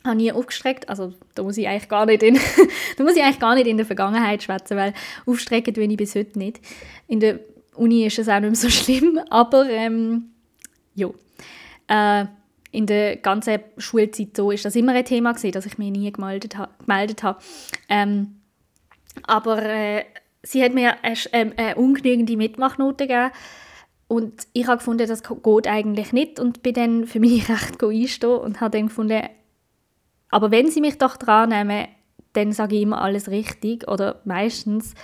habe 0.04 0.16
nie 0.16 0.32
aufgestreckt, 0.32 0.88
also 0.88 1.12
da 1.34 1.42
muss 1.42 1.56
ich 1.56 1.68
eigentlich 1.68 1.88
gar 1.88 2.06
nicht 2.06 2.22
in, 2.22 2.34
da 2.96 3.04
muss 3.04 3.16
ich 3.16 3.22
eigentlich 3.22 3.38
gar 3.38 3.54
nicht 3.54 3.66
in 3.66 3.76
der 3.76 3.86
Vergangenheit 3.86 4.42
schwätzen, 4.42 4.76
weil 4.76 4.94
aufstrecken 5.26 5.74
tue 5.74 5.84
ich 5.84 5.96
bis 5.96 6.14
heute 6.14 6.38
nicht. 6.38 6.60
In 7.06 7.20
der 7.20 7.40
Uni 7.74 8.06
ist 8.06 8.18
es 8.18 8.28
auch 8.28 8.40
nicht 8.40 8.50
mehr 8.50 8.54
so 8.54 8.70
schlimm, 8.70 9.20
aber 9.30 9.68
ähm, 9.68 10.30
ja. 10.94 11.08
Äh, 11.88 12.26
in 12.72 12.86
der 12.86 13.16
ganzen 13.16 13.58
Schulzeit 13.78 14.36
so 14.36 14.52
ist 14.52 14.64
das 14.64 14.76
immer 14.76 14.92
ein 14.92 15.04
Thema 15.04 15.32
gewesen, 15.32 15.50
dass 15.50 15.66
ich 15.66 15.76
mich 15.76 15.90
nie 15.90 16.12
gemeldet, 16.12 16.56
ha 16.56 16.68
gemeldet 16.78 17.24
habe. 17.24 17.40
Ähm, 17.88 18.36
aber 19.24 19.60
äh, 19.60 20.04
sie 20.44 20.62
hat 20.62 20.72
mir 20.72 21.02
eine, 21.02 21.16
äh, 21.32 21.50
eine 21.56 21.74
ungenügende 21.74 22.36
Mitmachnote 22.36 23.08
gegeben 23.08 23.32
und 24.10 24.48
ich 24.54 24.66
habe 24.66 24.78
gefunden, 24.78 25.06
das 25.06 25.22
geht 25.22 25.68
eigentlich 25.68 26.12
nicht 26.12 26.40
und 26.40 26.64
bin 26.64 26.74
dann 26.74 27.06
für 27.06 27.20
mich 27.20 27.48
recht 27.48 27.80
einstehen 27.80 28.38
und 28.38 28.60
habe 28.60 28.76
dann 28.76 28.88
gefunden, 28.88 29.22
aber 30.30 30.50
wenn 30.50 30.68
sie 30.68 30.80
mich 30.80 30.98
doch 30.98 31.16
dran 31.16 31.50
nehmen, 31.50 31.86
dann 32.32 32.50
sage 32.50 32.74
ich 32.74 32.82
immer 32.82 33.02
alles 33.02 33.30
richtig 33.30 33.86
oder 33.86 34.20
meistens 34.24 34.94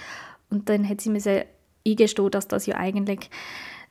und 0.51 0.69
dann 0.69 0.89
hat 0.89 1.01
sie 1.01 1.11
mir 1.11 1.47
eingestehen, 1.87 2.31
dass 2.33 2.49
das 2.49 2.67
ja 2.67 2.79
eigentlich 2.79 3.31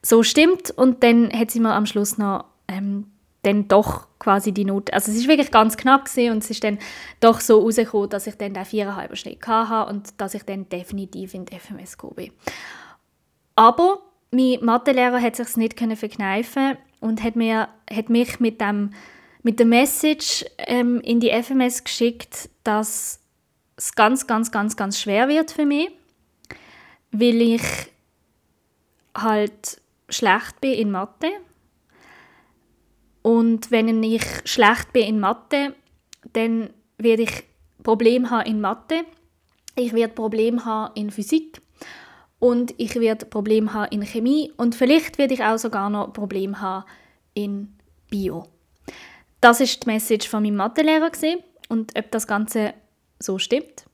so 0.02 0.22
stimmt 0.22 0.72
und 0.72 1.02
dann 1.02 1.32
hat 1.32 1.50
sie 1.50 1.62
mir 1.62 1.74
am 1.74 1.86
Schluss 1.86 2.18
noch 2.18 2.44
ähm, 2.68 3.08
dann 3.44 3.70
doch 3.70 4.10
quasi 4.20 4.52
die 4.52 4.66
Note, 4.66 4.92
also 4.92 5.14
es 5.14 5.18
ist 5.18 5.30
wirklich 5.30 5.50
ganz 5.50 5.78
knapp 5.78 6.06
gewesen 6.06 6.32
und 6.34 6.44
es 6.44 6.50
ist 6.50 6.64
dann 6.66 6.78
doch 7.22 7.40
so 7.40 7.62
rausgekommen, 7.62 8.10
dass 8.10 8.28
ich 8.28 8.36
dann 8.36 8.54
den 8.54 8.66
viereinhalb 8.66 9.16
Schnitt 9.16 9.48
hatte 9.48 9.90
und 9.94 10.20
dass 10.20 10.34
ich 10.34 10.44
dann 10.44 10.68
definitiv 10.68 11.34
in 11.34 11.46
die 11.46 11.58
FMS 11.58 11.98
gekommen 11.98 12.16
bin. 12.16 12.32
Aber 13.56 14.00
mein 14.36 14.58
Mathelehrer 14.62 15.22
hat 15.22 15.36
sich 15.36 15.56
nicht 15.56 15.80
verkneifen 15.80 16.78
und 17.00 17.24
hat, 17.24 17.36
mir, 17.36 17.70
hat 17.92 18.10
mich 18.10 18.40
mit, 18.40 18.60
dem, 18.60 18.92
mit 19.44 19.60
der 19.60 19.66
Message 19.66 20.46
ähm, 20.58 21.00
in 21.02 21.20
die 21.20 21.32
FMS 21.32 21.84
geschickt, 21.84 22.50
dass 22.64 23.22
es 23.78 23.96
ganz, 23.96 24.28
ganz, 24.28 24.52
ganz, 24.52 24.76
ganz 24.76 25.00
schwer 25.00 25.28
wird 25.28 25.52
für 25.52 25.66
mich, 25.66 25.90
weil 27.12 27.42
ich 27.42 27.64
halt 29.16 29.82
schlecht 30.10 30.60
bin 30.62 30.74
in 30.74 30.92
Mathe. 30.92 31.30
Und 33.22 33.72
wenn 33.72 34.04
ich 34.04 34.24
schlecht 34.44 34.94
bin 34.94 35.08
in 35.08 35.20
Mathe, 35.20 35.74
dann 36.34 36.70
werde 36.98 37.24
ich 37.24 37.44
Probleme 37.84 38.30
haben 38.30 38.48
in 38.48 38.62
Mathe, 38.62 39.06
ich 39.78 39.94
werde 39.94 40.14
Probleme 40.14 40.64
haben 40.64 40.94
in 40.96 41.12
Physik 41.12 41.62
und 42.46 42.76
ich 42.78 42.94
werde 42.94 43.26
Probleme 43.26 43.74
haben 43.74 43.92
in 43.92 44.06
Chemie 44.06 44.54
und 44.56 44.76
vielleicht 44.76 45.18
werde 45.18 45.34
ich 45.34 45.44
auch 45.44 45.58
sogar 45.58 45.90
noch 45.90 46.14
Probleme 46.14 46.62
haben 46.62 46.86
in 47.34 47.76
Bio. 48.12 48.46
Das 49.42 49.62
ist 49.62 49.82
die 49.82 49.90
Message 49.90 50.30
von 50.30 50.44
meinem 50.44 50.58
Mathelehrer 50.58 51.10
und 51.70 51.98
ob 51.98 52.12
das 52.12 52.28
Ganze 52.28 52.76
so 53.18 53.40
stimmt 53.40 53.88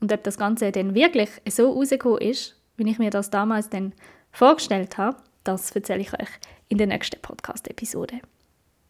und 0.00 0.12
ob 0.12 0.22
das 0.22 0.36
Ganze 0.36 0.70
dann 0.70 0.94
wirklich 0.94 1.30
so 1.48 1.72
rausgekommen 1.72 2.20
ist, 2.20 2.56
wie 2.76 2.90
ich 2.90 2.98
mir 2.98 3.08
das 3.08 3.30
damals 3.30 3.70
dann 3.70 3.94
vorgestellt 4.32 4.98
habe, 4.98 5.16
das 5.42 5.70
erzähle 5.70 6.02
ich 6.02 6.12
euch 6.12 6.28
in 6.68 6.76
der 6.76 6.88
nächsten 6.88 7.22
Podcast-Episode. 7.22 8.20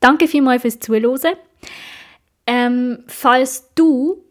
Danke 0.01 0.27
vielmals 0.27 0.63
fürs 0.63 0.81
Zuhören. 0.81 1.37
Ähm, 2.49 3.05
falls 3.07 3.73
du 3.77 4.25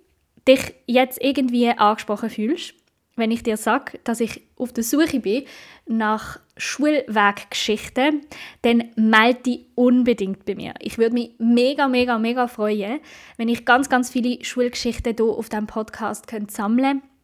dich 0.45 0.73
jetzt 0.87 1.23
irgendwie 1.23 1.69
angesprochen 1.69 2.29
fühlst, 2.29 2.73
wenn 3.15 3.31
ich 3.31 3.43
dir 3.43 3.57
sage, 3.57 3.99
dass 4.03 4.19
ich 4.19 4.41
auf 4.57 4.73
der 4.73 4.83
Suche 4.83 5.19
bin 5.19 5.43
nach 5.85 6.39
Schulweggeschichten, 6.57 8.21
dann 8.61 8.91
melde 8.95 9.41
dich 9.41 9.65
unbedingt 9.75 10.45
bei 10.45 10.55
mir. 10.55 10.73
Ich 10.79 10.97
würde 10.97 11.13
mich 11.13 11.31
mega, 11.37 11.87
mega, 11.87 12.17
mega 12.17 12.47
freuen, 12.47 12.99
wenn 13.37 13.49
ich 13.49 13.65
ganz, 13.65 13.89
ganz 13.89 14.09
viele 14.09 14.43
Schulgeschichten 14.43 15.15
hier 15.17 15.25
auf 15.25 15.49
diesem 15.49 15.67
Podcast 15.67 16.25
sammeln 16.49 17.01
könnte 17.01 17.15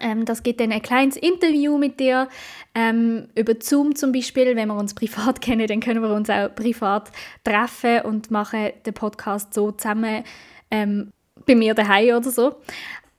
ähm, 0.00 0.24
das 0.24 0.42
gibt 0.42 0.60
dann 0.60 0.72
ein 0.72 0.82
kleines 0.82 1.16
Interview 1.16 1.78
mit 1.78 1.98
dir 2.00 2.28
ähm, 2.74 3.28
über 3.34 3.54
Zoom 3.58 3.96
zum 3.96 4.12
Beispiel. 4.12 4.54
Wenn 4.56 4.68
wir 4.68 4.76
uns 4.76 4.94
privat 4.94 5.40
kennen, 5.40 5.66
dann 5.66 5.80
können 5.80 6.02
wir 6.02 6.14
uns 6.14 6.30
auch 6.30 6.54
privat 6.54 7.10
treffen 7.44 8.02
und 8.02 8.30
machen 8.30 8.70
den 8.86 8.94
Podcast 8.94 9.54
so 9.54 9.72
zusammen 9.72 10.24
ähm, 10.70 11.12
bei 11.46 11.54
mir 11.54 11.74
daheim 11.74 12.16
oder 12.16 12.30
so. 12.30 12.56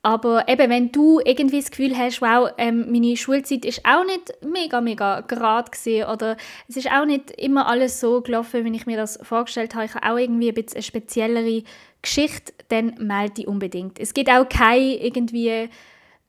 Aber 0.02 0.48
eben, 0.48 0.70
wenn 0.70 0.92
du 0.92 1.20
irgendwie 1.22 1.60
das 1.60 1.70
Gefühl 1.70 1.96
hast, 1.96 2.22
wow, 2.22 2.50
ähm, 2.56 2.90
meine 2.90 3.16
Schulzeit 3.18 3.66
ist 3.66 3.84
auch 3.84 4.04
nicht 4.04 4.32
mega, 4.42 4.80
mega 4.80 5.20
gerade 5.20 5.70
gewesen, 5.70 6.08
oder 6.08 6.38
es 6.68 6.76
ist 6.78 6.90
auch 6.90 7.04
nicht 7.04 7.30
immer 7.32 7.66
alles 7.66 8.00
so 8.00 8.22
gelaufen, 8.22 8.64
wie 8.64 8.74
ich 8.74 8.86
mir 8.86 8.96
das 8.96 9.18
vorgestellt 9.22 9.74
habe, 9.74 9.84
ich 9.84 9.94
habe 9.94 10.10
auch 10.10 10.16
irgendwie 10.16 10.48
ein 10.48 10.54
bisschen 10.54 10.76
eine 10.76 10.82
speziellere 10.82 11.62
Geschichte, 12.00 12.54
dann 12.68 12.94
melde 12.98 13.34
dich 13.34 13.46
unbedingt. 13.46 13.98
Es 13.98 14.14
gibt 14.14 14.30
auch 14.30 14.48
keine 14.48 15.04
irgendwie 15.04 15.68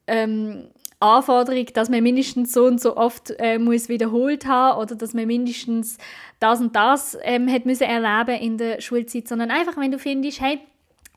ähm, 0.07 0.67
Anforderung, 0.99 1.65
dass 1.73 1.89
man 1.89 2.03
mindestens 2.03 2.51
so 2.51 2.65
und 2.65 2.81
so 2.81 2.97
oft 2.97 3.33
äh, 3.39 3.57
muss 3.57 3.87
wiederholt 3.87 4.45
haben 4.45 4.79
oder 4.81 4.95
dass 4.95 5.13
man 5.13 5.27
mindestens 5.27 5.97
das 6.39 6.59
und 6.59 6.75
das 6.75 7.17
ähm, 7.23 7.49
hat 7.49 7.65
müssen 7.65 7.83
erleben 7.83 8.39
in 8.41 8.57
der 8.57 8.81
Schulzeit, 8.81 9.29
sondern 9.29 9.49
einfach, 9.49 9.77
wenn 9.77 9.91
du 9.91 9.97
findest, 9.97 10.41
hey, 10.41 10.59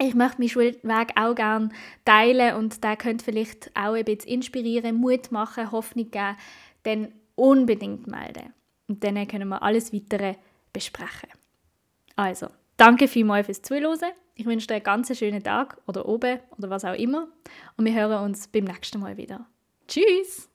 ich 0.05 0.14
möchte 0.14 0.38
meinen 0.38 0.49
Schulweg 0.49 1.12
auch 1.17 1.35
gerne 1.35 1.71
teilen 2.05 2.57
und 2.57 2.83
der 2.83 2.97
könnte 2.97 3.25
vielleicht 3.25 3.71
auch 3.75 3.95
ein 3.95 4.05
bisschen 4.05 4.31
inspirieren, 4.31 4.97
Mut 4.97 5.33
machen, 5.33 5.73
Hoffnung 5.73 6.11
geben, 6.11 6.37
dann 6.83 7.12
unbedingt 7.35 8.07
melden. 8.07 8.53
Und 8.88 9.03
dann 9.03 9.27
können 9.27 9.49
wir 9.49 9.62
alles 9.62 9.93
Weitere 9.93 10.35
besprechen. 10.73 11.31
Also, 12.17 12.49
danke 12.77 13.09
vielmals 13.09 13.47
fürs 13.47 13.62
Zuhören. 13.62 14.12
Ich 14.35 14.47
wünsche 14.47 14.67
dir 14.67 14.75
einen 14.75 14.85
ganz 14.85 15.17
schönen 15.17 15.43
Tag 15.43 15.79
oder 15.87 16.07
oben 16.07 16.40
oder 16.59 16.71
was 16.71 16.85
auch 16.85 16.95
immer. 16.95 17.29
Und 17.77 17.85
wir 17.87 17.95
hören 17.95 18.25
uns 18.25 18.49
beim 18.49 18.64
nächsten 18.64 19.01
Mal 19.01 19.17
wieder. 19.17 19.47
Tschüss! 19.88 20.49